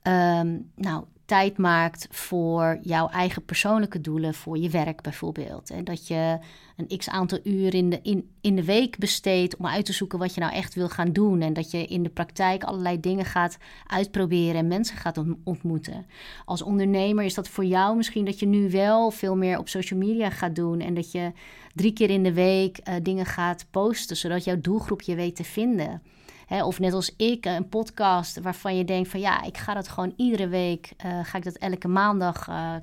um, 0.03 0.71
nou, 0.75 1.05
tijd 1.27 1.59
maakt 1.59 2.07
voor 2.11 2.79
jouw 2.83 3.09
eigen 3.09 3.45
persoonlijke 3.45 4.01
doelen, 4.01 4.35
voor 4.35 4.59
je 4.59 4.71
werk 4.71 5.03
bijvoorbeeld. 5.03 5.71
En 5.71 5.85
dat 5.85 6.07
je 6.07 6.39
een 6.77 6.99
x 6.99 7.09
aantal 7.09 7.39
uur 7.43 7.75
in 7.75 7.91
de, 7.91 8.01
in, 8.03 8.31
in 8.41 8.57
de 8.57 8.65
week 8.65 8.99
besteedt 8.99 9.57
om 9.57 9.67
uit 9.67 9.85
te 9.85 9.93
zoeken 9.93 10.19
wat 10.19 10.35
je 10.35 10.41
nou 10.41 10.53
echt 10.53 10.75
wil 10.75 10.89
gaan 10.89 11.13
doen. 11.13 11.41
En 11.41 11.53
dat 11.53 11.71
je 11.71 11.87
in 11.87 12.03
de 12.03 12.09
praktijk 12.09 12.65
allerlei 12.65 13.01
dingen 13.01 13.25
gaat 13.25 13.59
uitproberen 13.87 14.55
en 14.55 14.69
mensen 14.69 14.97
gaat 14.97 15.23
ontmoeten. 15.45 16.07
Als 16.45 16.63
ondernemer 16.63 17.25
is 17.25 17.35
dat 17.35 17.49
voor 17.49 17.65
jou 17.65 17.97
misschien 17.97 18.25
dat 18.25 18.39
je 18.39 18.47
nu 18.47 18.71
wel 18.71 19.11
veel 19.11 19.37
meer 19.37 19.59
op 19.59 19.69
social 19.69 19.99
media 19.99 20.31
gaat 20.31 20.55
doen 20.55 20.81
en 20.81 20.95
dat 20.95 21.13
je 21.13 21.33
drie 21.75 21.93
keer 21.93 22.11
in 22.11 22.23
de 22.23 22.33
week 22.33 22.79
uh, 22.79 22.95
dingen 23.03 23.27
gaat 23.27 23.67
posten, 23.71 24.17
zodat 24.17 24.45
jouw 24.45 24.61
doelgroep 24.61 25.03
je 25.03 25.15
weet 25.15 25.37
te 25.37 25.45
vinden 25.45 26.03
of 26.49 26.79
net 26.79 26.93
als 26.93 27.15
ik, 27.17 27.45
een 27.45 27.69
podcast 27.69 28.41
waarvan 28.41 28.77
je 28.77 28.85
denkt 28.85 29.09
van 29.09 29.21
ja, 29.21 29.43
ik 29.43 29.57
ga 29.57 29.75
dat 29.75 29.89
gewoon 29.89 30.13
iedere 30.17 30.49
week, 30.49 30.93
uh, 31.05 31.25
ga 31.25 31.39
ik 31.39 31.45
dat 31.45 31.57
elke 31.57 31.89
maandag 31.89 32.49
uh, 32.49 32.75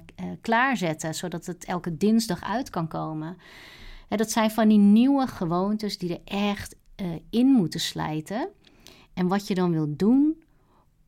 klaarzetten, 0.41 1.15
zodat 1.15 1.45
het 1.45 1.65
elke 1.65 1.97
dinsdag 1.97 2.43
uit 2.43 2.69
kan 2.69 2.87
komen. 2.87 3.37
dat 4.07 4.31
zijn 4.31 4.51
van 4.51 4.67
die 4.67 4.77
nieuwe 4.77 5.27
gewoontes 5.27 5.97
die 5.97 6.19
er 6.19 6.21
echt 6.53 6.75
in 7.29 7.47
moeten 7.47 7.79
slijten. 7.79 8.49
En 9.13 9.27
wat 9.27 9.47
je 9.47 9.55
dan 9.55 9.71
wilt 9.71 9.99
doen 9.99 10.43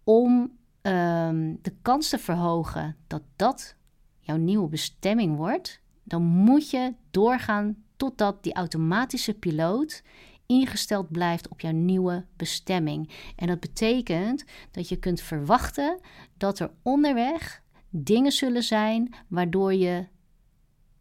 om 0.03 0.51
um, 0.81 1.59
de 1.61 1.73
kans 1.81 2.09
te 2.09 2.17
verhogen 2.17 2.95
dat 3.07 3.21
dat 3.35 3.75
jouw 4.19 4.37
nieuwe 4.37 4.67
bestemming 4.67 5.37
wordt, 5.37 5.81
dan 6.03 6.21
moet 6.23 6.69
je 6.69 6.93
doorgaan 7.11 7.83
totdat 7.95 8.43
die 8.43 8.53
automatische 8.53 9.33
piloot 9.33 10.03
ingesteld 10.45 11.11
blijft 11.11 11.47
op 11.47 11.61
jouw 11.61 11.71
nieuwe 11.71 12.25
bestemming. 12.35 13.09
En 13.35 13.47
dat 13.47 13.59
betekent 13.59 14.45
dat 14.71 14.89
je 14.89 14.95
kunt 14.95 15.21
verwachten 15.21 15.99
dat 16.37 16.59
er 16.59 16.71
onderweg 16.81 17.61
dingen 17.89 18.31
zullen 18.31 18.63
zijn 18.63 19.13
waardoor 19.27 19.73
je 19.73 20.07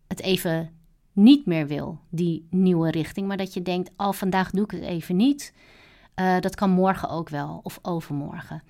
het 0.06 0.20
even 0.20 0.72
niet 1.12 1.46
meer 1.46 1.66
wil, 1.66 2.00
die 2.10 2.46
nieuwe 2.50 2.90
richting. 2.90 3.26
Maar 3.26 3.36
dat 3.36 3.54
je 3.54 3.62
denkt, 3.62 3.90
oh 3.96 4.12
vandaag 4.12 4.50
doe 4.50 4.64
ik 4.64 4.70
het 4.70 4.82
even 4.82 5.16
niet. 5.16 5.54
Uh, 6.16 6.40
dat 6.40 6.54
kan 6.54 6.70
morgen 6.70 7.08
ook 7.08 7.28
wel 7.28 7.60
of 7.62 7.78
overmorgen. 7.82 8.62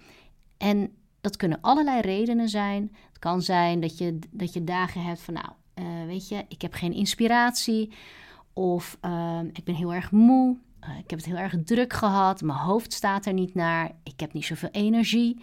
En 0.57 0.93
dat 1.21 1.37
kunnen 1.37 1.61
allerlei 1.61 2.01
redenen 2.01 2.49
zijn. 2.49 2.97
Het 3.09 3.19
kan 3.19 3.43
zijn 3.43 3.81
dat 3.81 3.99
je, 3.99 4.19
dat 4.31 4.53
je 4.53 4.65
dagen 4.65 5.03
hebt 5.03 5.21
van, 5.21 5.35
nou, 5.35 5.49
eh, 5.75 6.07
weet 6.07 6.29
je, 6.29 6.45
ik 6.49 6.63
heb 6.63 6.73
geen 6.73 6.93
inspiratie. 6.93 7.93
Of 8.55 8.99
ehm, 9.01 9.47
ik 9.53 9.65
ben 9.65 9.75
heel 9.75 9.95
erg 9.95 10.11
moe. 10.11 10.57
Eh, 10.81 10.99
ik 10.99 11.11
heb 11.11 11.19
het 11.19 11.29
heel 11.29 11.37
erg 11.37 11.55
druk 11.65 11.93
gehad. 11.93 12.43
Mijn 12.43 12.59
hoofd 12.59 12.93
staat 12.93 13.27
er 13.27 13.33
niet 13.33 13.55
naar. 13.55 13.91
Ik 14.03 14.21
heb 14.21 14.33
niet 14.33 14.45
zoveel 14.45 14.69
energie. 14.69 15.41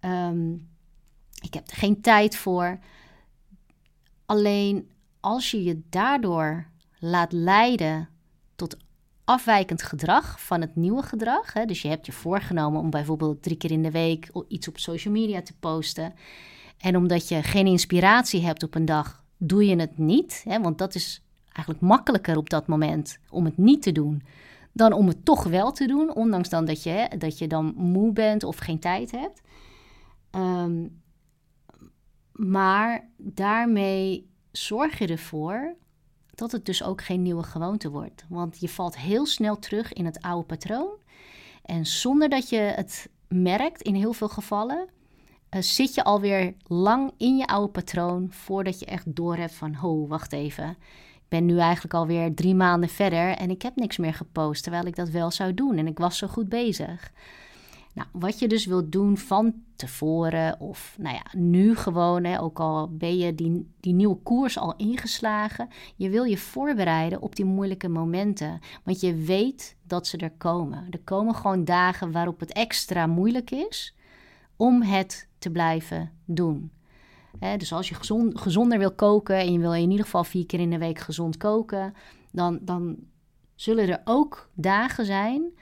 Ehm, 0.00 0.52
ik 1.40 1.54
heb 1.54 1.68
er 1.70 1.76
geen 1.76 2.00
tijd 2.00 2.36
voor. 2.36 2.78
Alleen 4.26 4.90
als 5.20 5.50
je 5.50 5.62
je 5.62 5.82
daardoor 5.88 6.66
laat 6.98 7.32
leiden 7.32 8.08
tot 8.54 8.76
afwijkend 9.24 9.82
gedrag 9.82 10.40
van 10.40 10.60
het 10.60 10.76
nieuwe 10.76 11.02
gedrag. 11.02 11.52
Hè, 11.52 11.64
dus 11.64 11.82
je 11.82 11.88
hebt 11.88 12.06
je 12.06 12.12
voorgenomen 12.12 12.80
om 12.80 12.90
bijvoorbeeld 12.90 13.42
drie 13.42 13.56
keer 13.56 13.70
in 13.70 13.82
de 13.82 13.90
week 13.90 14.30
iets 14.48 14.68
op 14.68 14.78
social 14.78 15.14
media 15.14 15.42
te 15.42 15.54
posten. 15.60 16.14
En 16.78 16.96
omdat 16.96 17.28
je 17.28 17.42
geen 17.42 17.66
inspiratie 17.66 18.44
hebt 18.44 18.62
op 18.62 18.74
een 18.74 18.84
dag, 18.84 19.24
doe 19.36 19.64
je 19.66 19.76
het 19.76 19.98
niet. 19.98 20.42
Hè, 20.48 20.60
want 20.60 20.78
dat 20.78 20.94
is 20.94 21.23
eigenlijk 21.54 21.80
makkelijker 21.80 22.36
op 22.36 22.50
dat 22.50 22.66
moment 22.66 23.18
om 23.30 23.44
het 23.44 23.56
niet 23.56 23.82
te 23.82 23.92
doen. 23.92 24.22
Dan 24.72 24.92
om 24.92 25.08
het 25.08 25.24
toch 25.24 25.44
wel 25.44 25.72
te 25.72 25.86
doen, 25.86 26.14
ondanks 26.14 26.48
dan 26.48 26.64
dat 26.64 26.82
je, 26.82 27.10
dat 27.18 27.38
je 27.38 27.46
dan 27.46 27.72
moe 27.76 28.12
bent 28.12 28.42
of 28.42 28.56
geen 28.56 28.78
tijd 28.78 29.10
hebt. 29.10 29.40
Ehm, 30.30 30.86
maar 32.32 33.08
daarmee 33.16 34.30
zorg 34.52 34.98
je 34.98 35.06
ervoor 35.06 35.76
dat 36.34 36.52
het 36.52 36.66
dus 36.66 36.82
ook 36.82 37.02
geen 37.02 37.22
nieuwe 37.22 37.42
gewoonte 37.42 37.90
wordt. 37.90 38.24
Want 38.28 38.60
je 38.60 38.68
valt 38.68 38.98
heel 38.98 39.26
snel 39.26 39.58
terug 39.58 39.92
in 39.92 40.04
het 40.04 40.22
oude 40.22 40.46
patroon. 40.46 40.96
En 41.62 41.86
zonder 41.86 42.28
dat 42.28 42.48
je 42.48 42.56
het 42.56 43.08
merkt, 43.28 43.82
in 43.82 43.94
heel 43.94 44.12
veel 44.12 44.28
gevallen, 44.28 44.88
uh, 45.50 45.60
zit 45.60 45.94
je 45.94 46.04
alweer 46.04 46.54
lang 46.62 47.12
in 47.16 47.36
je 47.36 47.46
oude 47.46 47.72
patroon 47.72 48.26
voordat 48.30 48.78
je 48.78 48.86
echt 48.86 49.16
doorhebt 49.16 49.54
van, 49.54 49.74
ho, 49.74 50.06
wacht 50.06 50.32
even. 50.32 50.76
Ben 51.34 51.44
nu 51.44 51.58
eigenlijk 51.58 51.94
alweer 51.94 52.34
drie 52.34 52.54
maanden 52.54 52.88
verder 52.88 53.36
en 53.36 53.50
ik 53.50 53.62
heb 53.62 53.76
niks 53.76 53.96
meer 53.96 54.14
gepost, 54.14 54.62
terwijl 54.62 54.86
ik 54.86 54.96
dat 54.96 55.08
wel 55.08 55.30
zou 55.30 55.54
doen 55.54 55.76
en 55.76 55.86
ik 55.86 55.98
was 55.98 56.18
zo 56.18 56.26
goed 56.26 56.48
bezig. 56.48 57.12
Nou, 57.94 58.08
wat 58.12 58.38
je 58.38 58.48
dus 58.48 58.66
wilt 58.66 58.92
doen 58.92 59.18
van 59.18 59.54
tevoren 59.76 60.60
of 60.60 60.96
nou 60.98 61.14
ja, 61.14 61.38
nu 61.38 61.76
gewoon, 61.76 62.24
hè, 62.24 62.40
ook 62.40 62.60
al 62.60 62.96
ben 62.96 63.18
je 63.18 63.34
die, 63.34 63.74
die 63.80 63.94
nieuwe 63.94 64.16
koers 64.22 64.58
al 64.58 64.76
ingeslagen, 64.76 65.68
je 65.96 66.08
wil 66.10 66.24
je 66.24 66.38
voorbereiden 66.38 67.22
op 67.22 67.36
die 67.36 67.44
moeilijke 67.44 67.88
momenten. 67.88 68.60
Want 68.84 69.00
je 69.00 69.14
weet 69.14 69.76
dat 69.86 70.06
ze 70.06 70.16
er 70.16 70.32
komen. 70.32 70.86
Er 70.90 71.00
komen 71.04 71.34
gewoon 71.34 71.64
dagen 71.64 72.12
waarop 72.12 72.40
het 72.40 72.52
extra 72.52 73.06
moeilijk 73.06 73.50
is 73.50 73.94
om 74.56 74.82
het 74.82 75.28
te 75.38 75.50
blijven 75.50 76.10
doen. 76.24 76.70
Dus 77.38 77.72
als 77.72 77.88
je 77.88 77.94
gezond, 77.94 78.40
gezonder 78.40 78.78
wil 78.78 78.92
koken 78.92 79.36
en 79.36 79.52
je 79.52 79.58
wil 79.58 79.74
in 79.74 79.90
ieder 79.90 80.04
geval 80.04 80.24
vier 80.24 80.46
keer 80.46 80.60
in 80.60 80.70
de 80.70 80.78
week 80.78 80.98
gezond 80.98 81.36
koken, 81.36 81.94
dan, 82.32 82.58
dan 82.62 82.96
zullen 83.54 83.88
er 83.88 84.00
ook 84.04 84.50
dagen 84.54 85.06
zijn 85.06 85.52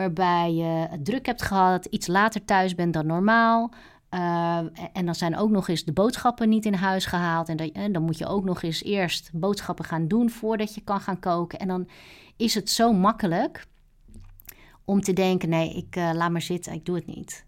waarbij 0.00 0.54
je 0.54 0.88
druk 1.02 1.26
hebt 1.26 1.42
gehad, 1.42 1.84
iets 1.84 2.06
later 2.06 2.44
thuis 2.44 2.74
bent 2.74 2.92
dan 2.92 3.06
normaal. 3.06 3.72
Uh, 4.14 4.58
en 4.92 5.04
dan 5.04 5.14
zijn 5.14 5.36
ook 5.36 5.50
nog 5.50 5.68
eens 5.68 5.84
de 5.84 5.92
boodschappen 5.92 6.48
niet 6.48 6.66
in 6.66 6.74
huis 6.74 7.06
gehaald. 7.06 7.48
En, 7.48 7.92
dan, 7.92 8.02
moet 8.02 8.18
je 8.18 8.26
ook 8.26 8.44
nog 8.44 8.62
eens 8.62 8.82
eerst 8.82 9.30
boodschappen 9.32 9.84
gaan 9.84 10.08
doen 10.08 10.30
voordat 10.30 10.74
je 10.74 10.80
kan 10.80 11.00
gaan 11.00 11.18
koken. 11.18 11.58
En 11.58 11.68
dan 11.68 11.88
is 12.36 12.54
het 12.54 12.70
zo 12.70 12.92
makkelijk 12.92 13.66
om 14.84 15.00
te 15.00 15.12
denken: 15.12 15.48
nee, 15.48 15.74
ik 15.74 15.96
uh, 15.96 16.10
laat 16.14 16.30
maar 16.30 16.42
zitten, 16.42 16.72
ik 16.72 16.84
doe 16.84 16.96
het 16.96 17.06
niet. 17.06 17.46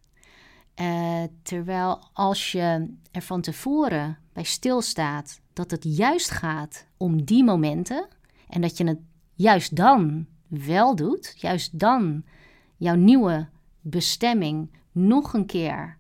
Uh, 0.81 1.23
terwijl 1.43 2.09
als 2.13 2.53
je 2.53 2.95
er 3.11 3.23
van 3.23 3.41
tevoren 3.41 4.19
bij 4.33 4.43
stilstaat 4.43 5.41
dat 5.53 5.71
het 5.71 5.85
juist 5.97 6.31
gaat 6.31 6.87
om 6.97 7.25
die 7.25 7.45
momenten 7.45 8.09
en 8.49 8.61
dat 8.61 8.77
je 8.77 8.87
het 8.87 8.99
juist 9.35 9.77
dan 9.77 10.27
wel 10.49 10.95
doet, 10.97 11.35
juist 11.37 11.79
dan 11.79 12.25
jouw 12.77 12.95
nieuwe 12.95 13.49
bestemming 13.81 14.71
nog 14.93 15.33
een 15.33 15.47
keer 15.47 15.99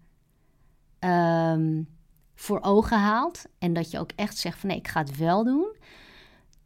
um, 1.00 1.88
voor 2.34 2.60
ogen 2.60 2.98
haalt 2.98 3.44
en 3.58 3.72
dat 3.72 3.90
je 3.90 3.98
ook 3.98 4.10
echt 4.16 4.36
zegt 4.36 4.58
van 4.58 4.68
nee, 4.68 4.78
ik 4.78 4.88
ga 4.88 5.00
het 5.00 5.16
wel 5.16 5.44
doen. 5.44 5.76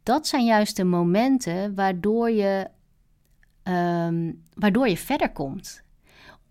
Dat 0.03 0.27
zijn 0.27 0.45
juist 0.45 0.75
de 0.75 0.83
momenten 0.83 1.75
waardoor 1.75 2.29
je, 2.29 2.67
um, 3.63 4.43
waardoor 4.53 4.87
je 4.87 4.97
verder 4.97 5.31
komt. 5.31 5.81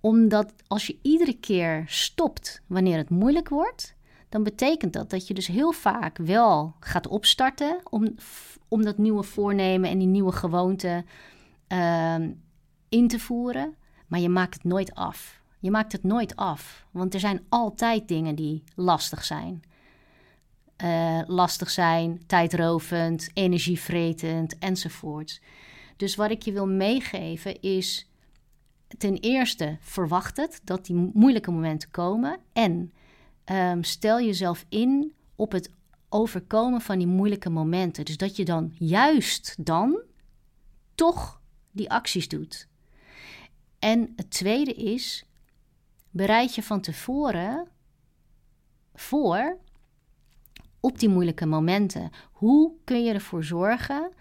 Omdat 0.00 0.52
als 0.66 0.86
je 0.86 0.98
iedere 1.02 1.34
keer 1.34 1.84
stopt 1.86 2.62
wanneer 2.66 2.96
het 2.96 3.10
moeilijk 3.10 3.48
wordt, 3.48 3.94
dan 4.28 4.42
betekent 4.42 4.92
dat 4.92 5.10
dat 5.10 5.26
je 5.26 5.34
dus 5.34 5.46
heel 5.46 5.72
vaak 5.72 6.18
wel 6.18 6.74
gaat 6.80 7.06
opstarten 7.06 7.80
om, 7.90 8.14
om 8.68 8.84
dat 8.84 8.98
nieuwe 8.98 9.22
voornemen 9.22 9.90
en 9.90 9.98
die 9.98 10.08
nieuwe 10.08 10.32
gewoonte 10.32 11.04
uh, 11.68 12.14
in 12.88 13.08
te 13.08 13.18
voeren, 13.18 13.74
maar 14.06 14.20
je 14.20 14.28
maakt 14.28 14.54
het 14.54 14.64
nooit 14.64 14.94
af. 14.94 15.40
Je 15.58 15.70
maakt 15.70 15.92
het 15.92 16.02
nooit 16.02 16.36
af, 16.36 16.86
want 16.90 17.14
er 17.14 17.20
zijn 17.20 17.44
altijd 17.48 18.08
dingen 18.08 18.34
die 18.34 18.64
lastig 18.74 19.24
zijn. 19.24 19.62
Uh, 20.84 21.20
lastig 21.26 21.70
zijn, 21.70 22.22
tijdrovend, 22.26 23.30
energievretend 23.34 24.58
enzovoorts. 24.58 25.40
Dus 25.96 26.14
wat 26.14 26.30
ik 26.30 26.42
je 26.42 26.52
wil 26.52 26.66
meegeven 26.66 27.60
is 27.60 28.08
ten 28.98 29.16
eerste 29.16 29.76
verwacht 29.80 30.36
het 30.36 30.60
dat 30.64 30.86
die 30.86 31.10
moeilijke 31.14 31.50
momenten 31.50 31.90
komen 31.90 32.38
en 32.52 32.92
um, 33.44 33.84
stel 33.84 34.20
jezelf 34.20 34.64
in 34.68 35.12
op 35.36 35.52
het 35.52 35.70
overkomen 36.08 36.80
van 36.80 36.98
die 36.98 37.06
moeilijke 37.06 37.50
momenten. 37.50 38.04
Dus 38.04 38.16
dat 38.16 38.36
je 38.36 38.44
dan 38.44 38.74
juist 38.78 39.64
dan 39.64 40.02
toch 40.94 41.40
die 41.70 41.90
acties 41.90 42.28
doet. 42.28 42.68
En 43.78 44.12
het 44.16 44.30
tweede 44.30 44.72
is, 44.72 45.24
bereid 46.10 46.54
je 46.54 46.62
van 46.62 46.80
tevoren 46.80 47.68
voor 48.94 49.58
op 50.80 50.98
die 50.98 51.08
moeilijke 51.08 51.46
momenten. 51.46 52.10
Hoe 52.32 52.72
kun 52.84 53.04
je 53.04 53.12
ervoor 53.12 53.44
zorgen 53.44 54.12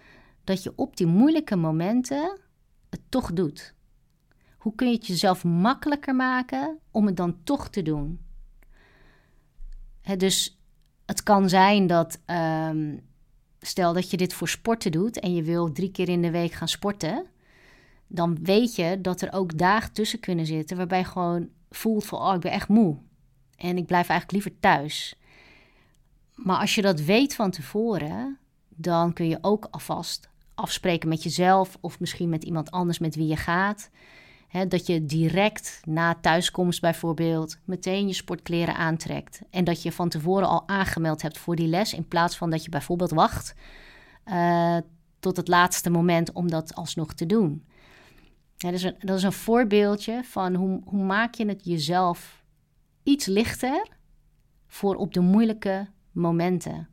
dat 0.43 0.63
je 0.63 0.73
op 0.75 0.97
die 0.97 1.07
moeilijke 1.07 1.55
momenten 1.55 2.39
het 2.89 3.01
toch 3.09 3.33
doet? 3.33 3.73
Hoe 4.65 4.75
kun 4.75 4.87
je 4.87 4.95
het 4.95 5.07
jezelf 5.07 5.43
makkelijker 5.43 6.15
maken 6.15 6.79
om 6.91 7.05
het 7.05 7.17
dan 7.17 7.43
toch 7.43 7.69
te 7.69 7.81
doen? 7.81 8.19
dus 10.17 10.59
het 11.05 11.23
kan 11.23 11.49
zijn 11.49 11.87
dat, 11.87 12.19
um, 12.25 13.01
stel 13.59 13.93
dat 13.93 14.09
je 14.11 14.17
dit 14.17 14.33
voor 14.33 14.47
sporten 14.47 14.91
doet 14.91 15.19
en 15.19 15.33
je 15.33 15.43
wil 15.43 15.71
drie 15.71 15.91
keer 15.91 16.09
in 16.09 16.21
de 16.21 16.31
week 16.31 16.51
gaan 16.51 16.67
sporten, 16.67 17.25
dan 18.07 18.37
weet 18.43 18.75
je 18.75 19.01
dat 19.01 19.21
er 19.21 19.33
ook 19.33 19.57
dagen 19.57 19.93
tussen 19.93 20.19
kunnen 20.19 20.45
zitten 20.45 20.77
waarbij 20.77 20.99
je 20.99 21.05
gewoon 21.05 21.49
voelt 21.69 22.05
van, 22.05 22.19
oh, 22.19 22.33
ik 22.33 22.41
ben 22.41 22.51
echt 22.51 22.67
moe. 22.67 22.97
En 23.55 23.77
ik 23.77 23.85
blijf 23.85 24.09
eigenlijk 24.09 24.31
liever 24.31 24.59
thuis. 24.59 25.15
Maar 26.35 26.59
als 26.59 26.75
je 26.75 26.81
dat 26.81 27.01
weet 27.01 27.35
van 27.35 27.51
tevoren, 27.51 28.37
dan 28.69 29.13
kun 29.13 29.27
je 29.27 29.37
ook 29.41 29.67
alvast 29.71 30.29
afspreken 30.55 31.09
met 31.09 31.23
jezelf 31.23 31.77
of 31.81 31.99
misschien 31.99 32.29
met 32.29 32.43
iemand 32.43 32.71
anders 32.71 32.99
met 32.99 33.15
wie 33.15 33.27
je 33.27 33.37
gaat. 33.37 33.89
Dat 34.67 34.87
je 34.87 35.05
direct 35.05 35.81
na 35.83 36.15
thuiskomst 36.15 36.81
bijvoorbeeld 36.81 37.57
meteen 37.63 38.07
je 38.07 38.13
sportkleren 38.13 38.75
aantrekt. 38.75 39.41
En 39.49 39.63
dat 39.63 39.81
je 39.81 39.91
van 39.91 40.09
tevoren 40.09 40.47
al 40.47 40.67
aangemeld 40.67 41.21
hebt 41.21 41.37
voor 41.37 41.55
die 41.55 41.67
les. 41.67 41.93
In 41.93 42.07
plaats 42.07 42.37
van 42.37 42.49
dat 42.49 42.63
je 42.63 42.69
bijvoorbeeld 42.69 43.11
wacht 43.11 43.55
uh, 44.25 44.77
tot 45.19 45.37
het 45.37 45.47
laatste 45.47 45.89
moment 45.89 46.31
om 46.31 46.49
dat 46.49 46.75
alsnog 46.75 47.13
te 47.13 47.25
doen. 47.25 47.65
Dat, 48.57 48.73
is 48.73 48.83
een, 48.83 48.95
dat 48.99 49.17
is 49.17 49.23
een 49.23 49.31
voorbeeldje 49.31 50.23
van 50.23 50.55
hoe, 50.55 50.81
hoe 50.85 51.03
maak 51.03 51.33
je 51.33 51.47
het 51.47 51.65
jezelf 51.65 52.43
iets 53.03 53.25
lichter 53.25 53.87
voor 54.67 54.95
op 54.95 55.13
de 55.13 55.19
moeilijke 55.19 55.87
momenten. 56.11 56.89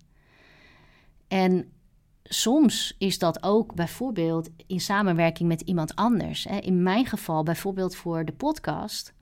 En 1.28 1.72
soms 2.24 2.94
is 2.98 3.18
dat 3.18 3.42
ook 3.42 3.74
bijvoorbeeld 3.74 4.48
in 4.66 4.80
samenwerking 4.80 5.48
met 5.48 5.60
iemand 5.60 5.96
anders. 5.96 6.46
In 6.46 6.82
mijn 6.82 7.06
geval, 7.06 7.42
bijvoorbeeld 7.42 7.96
voor 7.96 8.24
de 8.24 8.32
podcast, 8.32 9.12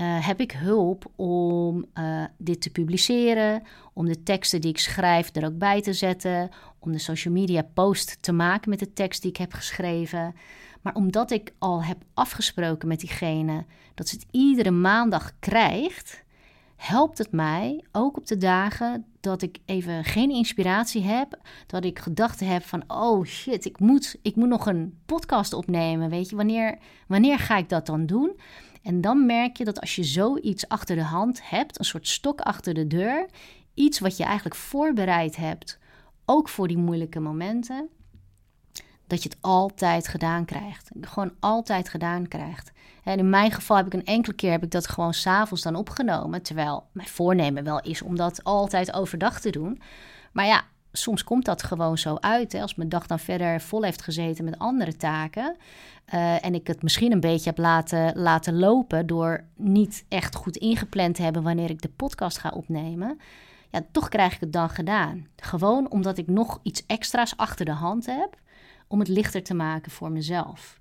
uh, 0.00 0.26
heb 0.26 0.40
ik 0.40 0.52
hulp 0.52 1.10
om 1.16 1.84
uh, 1.94 2.24
dit 2.38 2.60
te 2.60 2.70
publiceren, 2.70 3.62
om 3.92 4.06
de 4.06 4.22
teksten 4.22 4.60
die 4.60 4.70
ik 4.70 4.78
schrijf 4.78 5.36
er 5.36 5.44
ook 5.44 5.58
bij 5.58 5.82
te 5.82 5.92
zetten, 5.92 6.50
om 6.78 6.92
de 6.92 6.98
social 6.98 7.34
media 7.34 7.62
post 7.74 8.22
te 8.22 8.32
maken 8.32 8.70
met 8.70 8.78
de 8.78 8.92
tekst 8.92 9.22
die 9.22 9.30
ik 9.30 9.36
heb 9.36 9.52
geschreven. 9.52 10.34
Maar 10.82 10.94
omdat 10.94 11.30
ik 11.30 11.52
al 11.58 11.84
heb 11.84 11.96
afgesproken 12.14 12.88
met 12.88 13.00
diegene 13.00 13.64
dat 13.94 14.08
ze 14.08 14.16
het 14.16 14.26
iedere 14.30 14.70
maandag 14.70 15.32
krijgt, 15.38 16.23
helpt 16.76 17.18
het 17.18 17.32
mij 17.32 17.84
ook 17.92 18.16
op 18.16 18.26
de 18.26 18.36
dagen 18.36 19.04
dat 19.20 19.42
ik 19.42 19.58
even 19.64 20.04
geen 20.04 20.30
inspiratie 20.30 21.02
heb, 21.02 21.38
dat 21.66 21.84
ik 21.84 21.98
gedachten 21.98 22.46
heb 22.46 22.62
van 22.62 22.84
oh 22.86 23.24
shit, 23.24 23.64
ik 23.64 23.78
moet, 23.78 24.16
ik 24.22 24.36
moet 24.36 24.48
nog 24.48 24.66
een 24.66 24.98
podcast 25.06 25.52
opnemen, 25.52 26.10
weet 26.10 26.28
je, 26.30 26.36
wanneer, 26.36 26.78
wanneer 27.06 27.38
ga 27.38 27.56
ik 27.56 27.68
dat 27.68 27.86
dan 27.86 28.06
doen? 28.06 28.40
En 28.82 29.00
dan 29.00 29.26
merk 29.26 29.56
je 29.56 29.64
dat 29.64 29.80
als 29.80 29.94
je 29.94 30.04
zoiets 30.04 30.68
achter 30.68 30.96
de 30.96 31.02
hand 31.02 31.48
hebt, 31.48 31.78
een 31.78 31.84
soort 31.84 32.08
stok 32.08 32.40
achter 32.40 32.74
de 32.74 32.86
deur, 32.86 33.28
iets 33.74 33.98
wat 33.98 34.16
je 34.16 34.24
eigenlijk 34.24 34.56
voorbereid 34.56 35.36
hebt 35.36 35.78
ook 36.24 36.48
voor 36.48 36.68
die 36.68 36.78
moeilijke 36.78 37.20
momenten, 37.20 37.88
dat 39.06 39.22
je 39.22 39.28
het 39.28 39.38
altijd 39.40 40.08
gedaan 40.08 40.44
krijgt. 40.44 40.90
Gewoon 41.00 41.32
altijd 41.40 41.88
gedaan 41.88 42.28
krijgt. 42.28 42.72
En 43.04 43.18
in 43.18 43.30
mijn 43.30 43.52
geval 43.52 43.76
heb 43.76 43.86
ik 43.86 43.92
een 43.92 44.04
enkele 44.04 44.34
keer 44.34 44.50
heb 44.50 44.62
ik 44.62 44.70
dat 44.70 44.88
gewoon 44.88 45.14
s'avonds 45.14 45.62
dan 45.62 45.74
opgenomen. 45.74 46.42
Terwijl 46.42 46.86
mijn 46.92 47.08
voornemen 47.08 47.64
wel 47.64 47.80
is 47.80 48.02
om 48.02 48.16
dat 48.16 48.44
altijd 48.44 48.92
overdag 48.92 49.40
te 49.40 49.50
doen. 49.50 49.80
Maar 50.32 50.46
ja, 50.46 50.62
soms 50.92 51.24
komt 51.24 51.44
dat 51.44 51.62
gewoon 51.62 51.98
zo 51.98 52.16
uit. 52.20 52.52
Hè? 52.52 52.60
Als 52.60 52.74
mijn 52.74 52.88
dag 52.88 53.06
dan 53.06 53.18
verder 53.18 53.60
vol 53.60 53.82
heeft 53.82 54.02
gezeten 54.02 54.44
met 54.44 54.58
andere 54.58 54.96
taken. 54.96 55.56
Uh, 56.14 56.44
en 56.44 56.54
ik 56.54 56.66
het 56.66 56.82
misschien 56.82 57.12
een 57.12 57.20
beetje 57.20 57.48
heb 57.48 57.58
laten, 57.58 58.18
laten 58.18 58.58
lopen 58.58 59.06
door 59.06 59.44
niet 59.56 60.04
echt 60.08 60.34
goed 60.34 60.56
ingepland 60.56 61.14
te 61.14 61.22
hebben 61.22 61.42
wanneer 61.42 61.70
ik 61.70 61.82
de 61.82 61.88
podcast 61.96 62.38
ga 62.38 62.48
opnemen. 62.48 63.18
Ja, 63.70 63.84
toch 63.90 64.08
krijg 64.08 64.34
ik 64.34 64.40
het 64.40 64.52
dan 64.52 64.70
gedaan. 64.70 65.26
Gewoon 65.36 65.90
omdat 65.90 66.18
ik 66.18 66.26
nog 66.26 66.58
iets 66.62 66.86
extra's 66.86 67.36
achter 67.36 67.64
de 67.64 67.72
hand 67.72 68.06
heb 68.06 68.42
om 68.94 69.00
het 69.00 69.08
lichter 69.08 69.42
te 69.42 69.54
maken 69.54 69.90
voor 69.90 70.10
mezelf. 70.10 70.80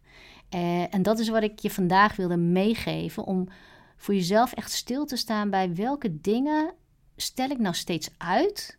Uh, 0.54 0.94
en 0.94 1.02
dat 1.02 1.20
is 1.20 1.30
wat 1.30 1.44
ik 1.44 1.60
je 1.60 1.70
vandaag 1.70 2.16
wilde 2.16 2.38
meegeven. 2.38 3.24
Om 3.24 3.48
voor 3.96 4.14
jezelf 4.14 4.54
echt 4.54 4.72
stil 4.72 5.06
te 5.06 5.16
staan 5.16 5.50
bij 5.50 5.76
welke 5.76 6.22
dingen 6.22 6.74
stel 7.16 7.50
ik 7.50 7.60
nou 7.60 7.76
steeds 7.76 8.10
uit 8.18 8.78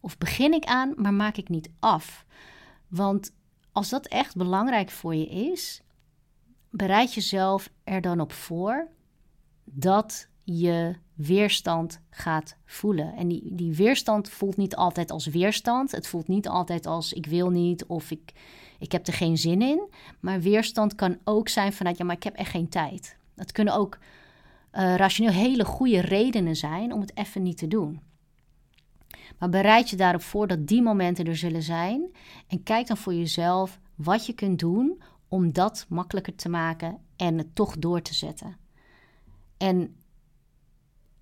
of 0.00 0.18
begin 0.18 0.52
ik 0.52 0.64
aan, 0.64 0.92
maar 0.96 1.14
maak 1.14 1.36
ik 1.36 1.48
niet 1.48 1.70
af? 1.78 2.24
Want 2.88 3.32
als 3.72 3.88
dat 3.88 4.06
echt 4.06 4.36
belangrijk 4.36 4.90
voor 4.90 5.14
je 5.14 5.26
is, 5.26 5.82
bereid 6.70 7.14
jezelf 7.14 7.70
er 7.84 8.00
dan 8.00 8.20
op 8.20 8.32
voor 8.32 8.88
dat 9.64 10.28
je 10.44 10.94
weerstand 11.14 12.00
gaat 12.10 12.56
voelen. 12.64 13.14
En 13.14 13.28
die, 13.28 13.54
die 13.54 13.74
weerstand 13.74 14.28
voelt 14.28 14.56
niet 14.56 14.76
altijd 14.76 15.10
als 15.10 15.26
weerstand. 15.26 15.90
Het 15.90 16.06
voelt 16.06 16.28
niet 16.28 16.48
altijd 16.48 16.86
als 16.86 17.12
ik 17.12 17.26
wil 17.26 17.50
niet 17.50 17.84
of 17.84 18.10
ik, 18.10 18.32
ik 18.82 18.92
heb 18.92 19.06
er 19.06 19.12
geen 19.12 19.38
zin 19.38 19.62
in. 19.62 19.88
Maar 20.20 20.40
weerstand 20.40 20.94
kan 20.94 21.18
ook 21.24 21.48
zijn 21.48 21.72
vanuit 21.72 21.98
ja, 21.98 22.04
maar 22.04 22.16
ik 22.16 22.22
heb 22.22 22.34
echt 22.34 22.50
geen 22.50 22.68
tijd. 22.68 23.16
Dat 23.34 23.52
kunnen 23.52 23.74
ook 23.74 23.98
uh, 24.72 24.94
rationeel 24.94 25.32
hele 25.32 25.64
goede 25.64 26.00
redenen 26.00 26.56
zijn 26.56 26.92
om 26.92 27.00
het 27.00 27.16
even 27.16 27.42
niet 27.42 27.58
te 27.58 27.68
doen. 27.68 28.00
Maar 29.38 29.48
bereid 29.48 29.90
je 29.90 29.96
daarop 29.96 30.22
voor 30.22 30.46
dat 30.46 30.66
die 30.66 30.82
momenten 30.82 31.26
er 31.26 31.36
zullen 31.36 31.62
zijn. 31.62 32.02
En 32.46 32.62
kijk 32.62 32.86
dan 32.86 32.96
voor 32.96 33.14
jezelf 33.14 33.80
wat 33.94 34.26
je 34.26 34.32
kunt 34.32 34.58
doen 34.58 35.02
om 35.28 35.52
dat 35.52 35.86
makkelijker 35.88 36.34
te 36.34 36.48
maken 36.48 36.98
en 37.16 37.38
het 37.38 37.54
toch 37.54 37.78
door 37.78 38.02
te 38.02 38.14
zetten. 38.14 38.56
En 39.56 39.96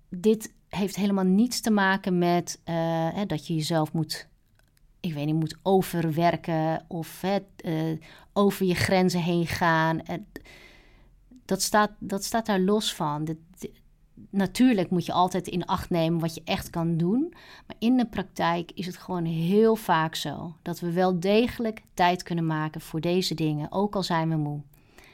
dit 0.09 0.53
heeft 0.69 0.95
helemaal 0.95 1.23
niets 1.23 1.61
te 1.61 1.71
maken 1.71 2.17
met 2.17 2.59
uh, 2.65 2.75
hè, 3.13 3.25
dat 3.25 3.47
je 3.47 3.55
jezelf 3.55 3.93
moet, 3.93 4.27
ik 5.01 5.13
weet 5.13 5.25
niet, 5.25 5.35
moet 5.35 5.57
overwerken 5.63 6.85
of 6.87 7.21
hè, 7.21 7.37
uh, 7.65 7.97
over 8.33 8.65
je 8.65 8.75
grenzen 8.75 9.21
heen 9.21 9.47
gaan. 9.47 10.01
dat, 11.45 11.61
staat, 11.61 11.91
dat 11.99 12.23
staat 12.23 12.45
daar 12.45 12.59
los 12.59 12.93
van. 12.93 13.37
Natuurlijk 14.29 14.89
moet 14.89 15.05
je 15.05 15.13
altijd 15.13 15.47
in 15.47 15.65
acht 15.65 15.89
nemen 15.89 16.19
wat 16.19 16.35
je 16.35 16.41
echt 16.45 16.69
kan 16.69 16.97
doen. 16.97 17.33
Maar 17.67 17.75
in 17.79 17.97
de 17.97 18.05
praktijk 18.05 18.71
is 18.71 18.85
het 18.85 18.97
gewoon 18.97 19.25
heel 19.25 19.75
vaak 19.75 20.15
zo 20.15 20.55
dat 20.61 20.79
we 20.79 20.91
wel 20.91 21.19
degelijk 21.19 21.83
tijd 21.93 22.23
kunnen 22.23 22.45
maken 22.45 22.81
voor 22.81 23.01
deze 23.01 23.33
dingen, 23.33 23.71
ook 23.71 23.95
al 23.95 24.03
zijn 24.03 24.29
we 24.29 24.35
moe. 24.35 24.61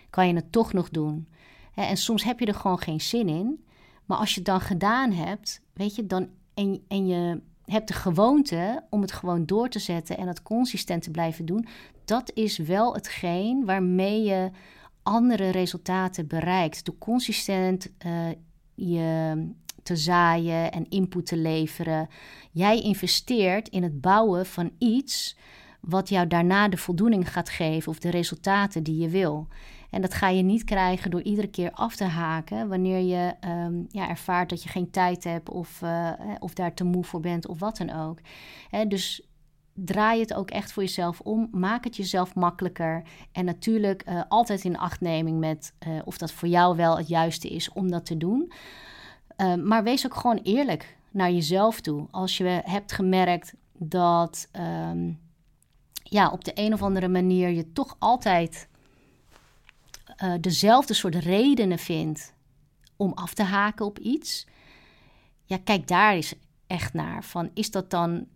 Kan 0.09 0.27
je 0.27 0.35
het 0.35 0.51
toch 0.51 0.73
nog 0.73 0.89
doen? 0.89 1.27
En 1.73 1.97
soms 1.97 2.23
heb 2.23 2.39
je 2.39 2.45
er 2.45 2.53
gewoon 2.53 2.79
geen 2.79 3.01
zin 3.01 3.29
in. 3.29 3.65
Maar 4.05 4.17
als 4.17 4.29
je 4.29 4.35
het 4.35 4.45
dan 4.45 4.61
gedaan 4.61 5.11
hebt, 5.11 5.61
weet 5.73 5.95
je, 5.95 6.05
dan 6.05 6.29
en, 6.53 6.83
en 6.87 7.07
je 7.07 7.41
hebt 7.67 7.87
de 7.87 7.93
gewoonte 7.93 8.83
om 8.89 9.01
het 9.01 9.11
gewoon 9.11 9.45
door 9.45 9.69
te 9.69 9.79
zetten 9.79 10.17
en 10.17 10.27
het 10.27 10.43
consistent 10.43 11.03
te 11.03 11.11
blijven 11.11 11.45
doen, 11.45 11.67
dat 12.05 12.31
is 12.33 12.57
wel 12.57 12.93
hetgeen 12.93 13.65
waarmee 13.65 14.23
je 14.23 14.51
andere 15.03 15.49
resultaten 15.49 16.27
bereikt. 16.27 16.85
Door 16.85 16.97
consistent 16.97 17.91
uh, 18.05 18.27
je 18.75 19.35
te 19.83 19.95
zaaien 19.95 20.71
en 20.71 20.89
input 20.89 21.25
te 21.25 21.37
leveren. 21.37 22.07
Jij 22.51 22.81
investeert 22.81 23.69
in 23.69 23.83
het 23.83 24.01
bouwen 24.01 24.45
van 24.45 24.71
iets 24.77 25.37
wat 25.81 26.09
jou 26.09 26.27
daarna 26.27 26.67
de 26.67 26.77
voldoening 26.77 27.31
gaat 27.31 27.49
geven 27.49 27.91
of 27.91 27.99
de 27.99 28.09
resultaten 28.09 28.83
die 28.83 28.97
je 28.97 29.09
wil. 29.09 29.47
En 29.89 30.01
dat 30.01 30.13
ga 30.13 30.29
je 30.29 30.41
niet 30.41 30.63
krijgen 30.63 31.11
door 31.11 31.21
iedere 31.21 31.47
keer 31.47 31.71
af 31.71 31.95
te 31.95 32.03
haken 32.03 32.67
wanneer 32.67 32.99
je 32.99 33.33
um, 33.47 33.85
ja, 33.89 34.09
ervaart 34.09 34.49
dat 34.49 34.63
je 34.63 34.69
geen 34.69 34.89
tijd 34.89 35.23
hebt 35.23 35.49
of, 35.49 35.81
uh, 35.81 36.11
of 36.39 36.53
daar 36.53 36.73
te 36.73 36.83
moe 36.83 37.03
voor 37.03 37.19
bent 37.19 37.47
of 37.47 37.59
wat 37.59 37.77
dan 37.77 37.93
ook. 37.93 38.19
dus 38.87 39.27
draai 39.85 40.19
het 40.19 40.33
ook 40.33 40.49
echt 40.49 40.71
voor 40.71 40.83
jezelf 40.83 41.19
om. 41.19 41.47
Maak 41.51 41.83
het 41.83 41.95
jezelf 41.95 42.35
makkelijker. 42.35 43.03
En 43.31 43.45
natuurlijk 43.45 44.03
uh, 44.09 44.21
altijd 44.27 44.63
in 44.63 44.77
achtneming 44.77 45.39
met 45.39 45.73
uh, 45.87 45.99
of 46.05 46.17
dat 46.17 46.31
voor 46.31 46.47
jou 46.47 46.75
wel 46.75 46.97
het 46.97 47.07
juiste 47.07 47.49
is 47.49 47.71
om 47.71 47.91
dat 47.91 48.05
te 48.05 48.17
doen. 48.17 48.51
Uh, 49.37 49.55
maar 49.55 49.83
wees 49.83 50.05
ook 50.05 50.15
gewoon 50.15 50.39
eerlijk 50.43 50.97
naar 51.11 51.31
jezelf 51.31 51.81
toe. 51.81 52.07
Als 52.11 52.37
je 52.37 52.61
hebt 52.63 52.91
gemerkt 52.91 53.53
dat 53.73 54.49
um, 54.89 55.19
ja, 56.03 56.31
op 56.31 56.43
de 56.43 56.51
een 56.55 56.73
of 56.73 56.81
andere 56.81 57.07
manier 57.07 57.49
je 57.49 57.71
toch 57.71 57.95
altijd 57.99 58.69
dezelfde 60.41 60.93
soort 60.93 61.15
redenen 61.15 61.79
vindt 61.79 62.33
om 62.95 63.11
af 63.13 63.33
te 63.33 63.43
haken 63.43 63.85
op 63.85 63.99
iets. 63.99 64.47
Ja, 65.45 65.57
kijk 65.63 65.87
daar 65.87 66.13
eens 66.13 66.33
echt 66.67 66.93
naar. 66.93 67.23
Van 67.23 67.49
is 67.53 67.71
dat 67.71 67.89
dan 67.89 68.27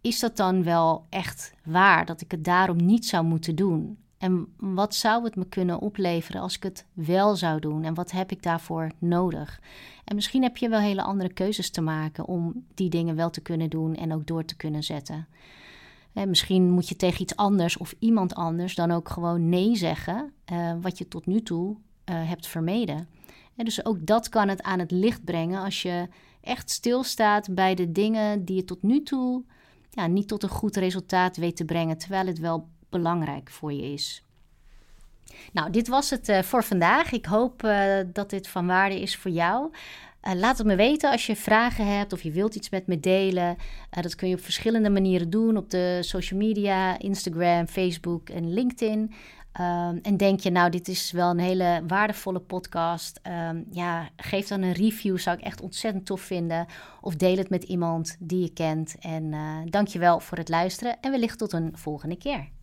is 0.00 0.18
dat 0.18 0.36
dan 0.36 0.62
wel 0.62 1.06
echt 1.08 1.54
waar 1.64 2.06
dat 2.06 2.20
ik 2.20 2.30
het 2.30 2.44
daarom 2.44 2.76
niet 2.76 3.06
zou 3.06 3.24
moeten 3.24 3.54
doen? 3.54 3.98
En 4.18 4.54
wat 4.56 4.94
zou 4.94 5.24
het 5.24 5.36
me 5.36 5.46
kunnen 5.46 5.80
opleveren 5.80 6.40
als 6.40 6.56
ik 6.56 6.62
het 6.62 6.86
wel 6.92 7.36
zou 7.36 7.60
doen? 7.60 7.84
En 7.84 7.94
wat 7.94 8.10
heb 8.10 8.30
ik 8.30 8.42
daarvoor 8.42 8.90
nodig? 8.98 9.60
En 10.04 10.14
misschien 10.14 10.42
heb 10.42 10.56
je 10.56 10.68
wel 10.68 10.80
hele 10.80 11.02
andere 11.02 11.32
keuzes 11.32 11.70
te 11.70 11.80
maken 11.80 12.26
om 12.26 12.64
die 12.74 12.88
dingen 12.88 13.16
wel 13.16 13.30
te 13.30 13.40
kunnen 13.40 13.70
doen 13.70 13.94
en 13.94 14.12
ook 14.12 14.26
door 14.26 14.44
te 14.44 14.56
kunnen 14.56 14.82
zetten. 14.82 15.26
En 16.12 16.28
misschien 16.28 16.70
moet 16.70 16.88
je 16.88 16.96
tegen 16.96 17.22
iets 17.22 17.36
anders 17.36 17.76
of 17.76 17.94
iemand 17.98 18.34
anders 18.34 18.74
dan 18.74 18.90
ook 18.90 19.08
gewoon 19.08 19.48
nee 19.48 19.76
zeggen, 19.76 20.32
uh, 20.52 20.72
wat 20.80 20.98
je 20.98 21.08
tot 21.08 21.26
nu 21.26 21.42
toe 21.42 21.76
uh, 21.76 22.28
hebt 22.28 22.46
vermeden. 22.46 23.08
En 23.56 23.64
dus 23.64 23.84
ook 23.84 24.06
dat 24.06 24.28
kan 24.28 24.48
het 24.48 24.62
aan 24.62 24.78
het 24.78 24.90
licht 24.90 25.24
brengen 25.24 25.62
als 25.62 25.82
je 25.82 26.08
echt 26.40 26.70
stilstaat 26.70 27.54
bij 27.54 27.74
de 27.74 27.92
dingen 27.92 28.44
die 28.44 28.56
je 28.56 28.64
tot 28.64 28.82
nu 28.82 29.02
toe 29.02 29.44
ja, 29.90 30.06
niet 30.06 30.28
tot 30.28 30.42
een 30.42 30.48
goed 30.48 30.76
resultaat 30.76 31.36
weet 31.36 31.56
te 31.56 31.64
brengen, 31.64 31.98
terwijl 31.98 32.26
het 32.26 32.38
wel 32.38 32.68
belangrijk 32.88 33.50
voor 33.50 33.72
je 33.72 33.92
is. 33.92 34.22
Nou, 35.52 35.70
dit 35.70 35.88
was 35.88 36.10
het 36.10 36.28
uh, 36.28 36.42
voor 36.42 36.64
vandaag. 36.64 37.12
Ik 37.12 37.26
hoop 37.26 37.60
dat 38.12 38.30
dit 38.30 38.48
van 38.48 38.66
waarde 38.66 39.00
is 39.00 39.16
voor 39.16 39.30
jou. 39.30 39.70
Uh, 40.22 40.34
laat 40.34 40.58
het 40.58 40.66
me 40.66 40.76
weten 40.76 41.10
als 41.10 41.26
je 41.26 41.36
vragen 41.36 41.96
hebt 41.96 42.12
of 42.12 42.22
je 42.22 42.30
wilt 42.30 42.54
iets 42.54 42.70
met 42.70 42.86
me 42.86 43.00
delen. 43.00 43.56
dat 43.90 44.14
kun 44.14 44.28
je 44.28 44.34
op 44.34 44.40
verschillende 44.40 44.90
manieren 44.90 45.30
doen 45.30 45.56
op 45.56 45.70
de 45.70 45.98
social 46.00 46.38
media, 46.38 46.98
Instagram, 46.98 47.66
Facebook 47.66 48.28
en 48.28 48.52
LinkedIn. 48.52 49.12
Um, 49.60 49.98
en 50.02 50.16
denk 50.16 50.40
je, 50.40 50.50
nou, 50.50 50.70
dit 50.70 50.88
is 50.88 51.10
wel 51.10 51.30
een 51.30 51.38
hele 51.38 51.82
waardevolle 51.86 52.40
podcast. 52.40 53.20
Um, 53.50 53.66
ja, 53.70 54.08
geef 54.16 54.48
dan 54.48 54.62
een 54.62 54.72
review, 54.72 55.18
zou 55.18 55.38
ik 55.38 55.44
echt 55.44 55.60
ontzettend 55.60 56.06
tof 56.06 56.20
vinden. 56.20 56.66
Of 57.00 57.16
deel 57.16 57.36
het 57.36 57.50
met 57.50 57.64
iemand 57.64 58.16
die 58.18 58.40
je 58.40 58.52
kent. 58.52 58.96
En 59.00 59.34
dank 59.64 59.88
je 59.88 59.98
wel 59.98 60.20
voor 60.20 60.38
het 60.38 60.48
luisteren 60.48 61.00
en 61.00 61.10
wellicht 61.10 61.38
tot 61.38 61.52
een 61.52 61.70
volgende 61.74 62.16
keer. 62.16 62.57